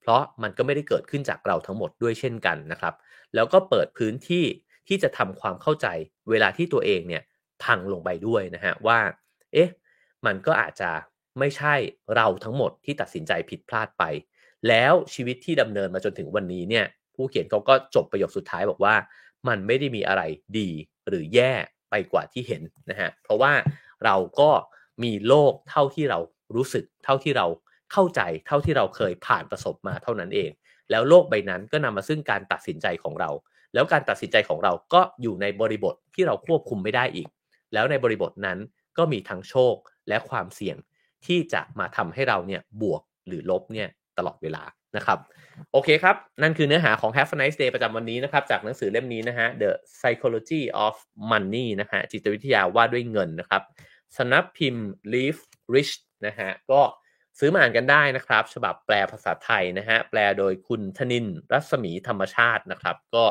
[0.00, 2.94] เพราะมันก็ไม่ได้เกิดขึ้นจากเราทั้งหมดด้วยเช่นกันนะครับ
[3.34, 4.44] แล้วก็เปิดพื้นที่
[4.88, 5.86] ที่จะทำความเข้าใจ
[6.30, 7.22] เวลาที่ตัวเองเนี่ย
[7.62, 8.98] พังลงไปด้วยนะฮะว่า
[9.52, 9.70] เอ๊ะ
[10.26, 10.90] มันก็อาจจะ
[11.38, 11.74] ไม่ใช่
[12.16, 14.04] เราทั้งหมดที่ตัดสินใจผิดพลาดไป
[14.68, 18.94] แล้วชีวิตที่ดำเนินมาจนถึงวันนี้เนี่ย ผู้เขียนเขาก็จบประโยคสุดท้ายบอกว่า
[19.48, 20.22] มันไม่ได้มีอะไร
[20.58, 20.70] ดี
[21.08, 21.52] หรือแย่
[21.90, 23.52] ไปกว่าที่เห็นนะฮะ เพราะว่า
[24.04, 24.50] เราก็
[25.02, 26.18] มีโลกเท่าที่เรา
[26.56, 27.46] รู้สึก เท่าที่เรา
[27.92, 30.50] เข้าใจ เท่าที่เราเคยผ่านประสบมาเท่านั้นเอง
[30.90, 33.30] แล้วโลกใบนั้นก็นำมาซึ่งการตัดสินใจของเรา
[33.74, 37.28] แล้วการตัดสินใจของเราก็อยู่ในบริบทที่เราควบคุมไม่ได้อีก
[37.72, 38.58] แล้วในบริบทนั้น
[38.98, 39.74] ก็มีทั้งโชค
[40.08, 40.76] และความเสี่ยง
[41.26, 44.62] ที่จะมาทำให้เราเนี่ยบวกหรือลบเนี่ยตลอดเวลา
[44.96, 45.18] นะครับ
[45.72, 50.94] โอเคครับ นั่นคือเนื้อหาของ Have a nice day ประจำวันนี้นะครับ จากหนังสือเล่มนี้นะฮะ The Psychology of
[51.30, 53.62] Money นะฮะจิตวิทยาว่าด้วยเงินนะครับ
[54.16, 55.40] สนับพิมพ์ Live
[55.74, 55.94] Rich
[56.26, 56.80] นะฮะก็
[57.38, 63.24] ซื้อมาอ่านกันได้นะครับ ฉบับแปลภาษาไทยนะฮะ แปลโดยคุณธนินรัศมีธรรมชาตินะครับ ก็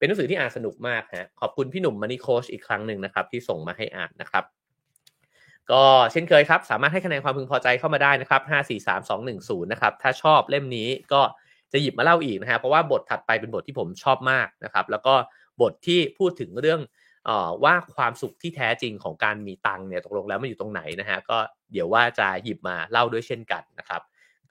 [0.00, 4.44] เป็นหนังสือที่อ่านสนุกมากฮะขอบคุณพี่หนุ่มมานิโคชอีกครั้งหนึ่งนะครับ ที่ส่งมาให้อ่านนะครับ
[5.70, 5.82] ก็
[6.12, 11.22] เช่นเคยครับ สามารถให้คะแนนความพึงพอใจเข้ามาได้นะครับ5 4 3 2 1 0นะครับถ้าชอบเล่มนี้ก็
[11.72, 15.14] จะหยิบมาเล่าอีกนะฮะเพราะว่าบทถัดไปเป็นบทที่ผมชอบมากนะครับ แล้วก็
[15.62, 16.80] บทที่พูดถึงเรื่อง
[17.28, 21.38] ออว่าความสุขที่แท้จริงของการมีตังเนี่ยตกลงแล้วมันอยู่ตรงไหนนะฮะก็
[21.72, 24.02] เดี๋ยวว่าจะหยิบมาเล่าด้วยเช่นกันนะครับ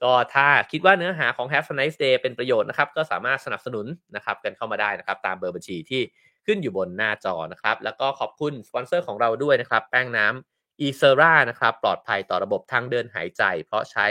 [0.02, 3.86] ก็ถ้าคิดว่าเนื้อหาของ Have a nice day เป็นประโยชน์นะครับ ก็สามารถสนับสนุน
[4.16, 6.02] นะครับกันเข้ามาได้นะครับ ตามเบอร์บัญชีที่
[6.46, 14.06] ขึ้นอยู่บนหน้าจอนะครับ แล้วก็ขอบคุณสปอนเซอร์ของเราด้วยนะครับ แป้งน้ำ e s e r a นะครับ ปลอดภัยต่อระบบทางเดินหายใจ เพราะใช้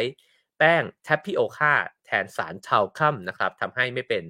[0.58, 1.74] แป้ง t a p i o c a
[2.06, 4.24] แทนสารเทาค่ำนะครับทำให้ไม่เป็น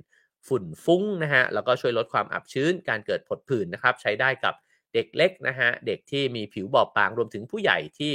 [0.47, 4.53] ฝุ่นฟุ้งนะฮะ แล้วก็ช่วยลดความอับชื้น การเกิดผดผื่นนะครับ ใช้ได้กับ
[4.93, 8.13] เด็กเล็กนะฮะ เด็กที่มีผิวบอบบาง รวมถึงผู้ใหญ่ที่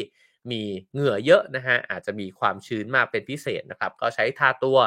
[0.50, 4.78] มีเหงื่อเยอะนะฮะอาจจะมีความชื้นมากเป็นพิเศษนะครับ ก็ใช้ทาตัว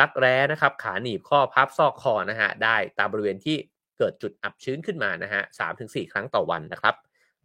[0.00, 3.56] รักแร้นะครับขาหนีบข้อพับซอกคอนะฮะได้ตามบริเวณที่
[3.98, 6.94] เกิดจุดอับชื้นขึ้นมานะฮะสามถึงสี่ครั้งต่อวันนะครับ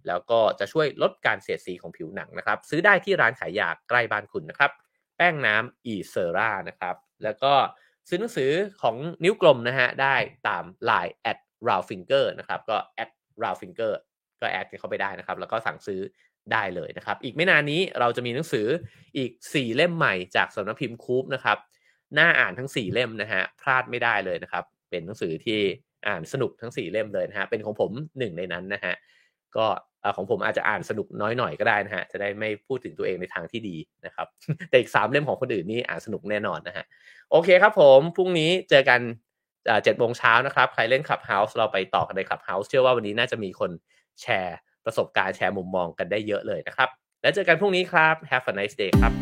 [0.08, 4.72] แล้วก็จะช่วยลดการเสียดสีของผิวหนังนะครับ ซื้อได้ที่ร้านขายยาใกล้บ้านคุณนะครับ
[5.18, 7.54] แป้งน้ำอีเซรานะครับ แล้วก็
[8.10, 8.52] ซื้อหนังสือ
[8.82, 10.16] ของนิ้วกลมนะฮะได้
[10.48, 13.10] ตาม Line at r o u finger นะครับก็ at
[13.44, 13.94] r o u finger
[14.42, 16.02] ก็แอดเข้าไปได้นะครับ แล้วก็สั่งซื้อ
[16.54, 18.68] ได้เลยนะครับ อีกไม่นานนี้เราจะมีหนังสือ
[19.18, 21.58] อีก 4 เล่มใหม่จากสำนักพิมพ์คูปนะครับ
[22.18, 25.60] น่าอ่านทั้ง 4 เล่มนะฮะพลาดไม่ได้เลยนะครับ เป็นหนังสือที่
[26.08, 28.94] อ่านสนุกทั้ง 4 เล่มเลยนะฮะเป็นของผมหนึ่งในนั้นนะฮะ
[29.56, 29.66] ก็
[30.18, 33.76] ของผมอาจจะอ่านสนุกน้อยหน่อยก็ได้นะฮะจะได้ไม่พูดถึงตัวเองในทางที่ดี
[34.06, 34.28] นะครับ
[34.70, 36.86] แต่อีก 3 เล่มของคนอื่นนี่อ่านสนุกแน่นอนนะฮะ
[37.32, 39.02] โอเคครับผมพรุ่งนี้เจอกัน
[39.84, 43.72] เจ็ดโมงเช้านะครับ ใครเล่นขับเฮาส์เราไปต่อกันในขับเฮาส์เชื่อว่าวันนี้น่าจะมีคน
[44.22, 46.90] แชร์ ประสบการณ์แชร์มุมมองกันได้เยอะเลยนะครับ
[47.22, 49.14] แล้วเจอกันพรุ่งนี้ครับ Have a nice day ครับ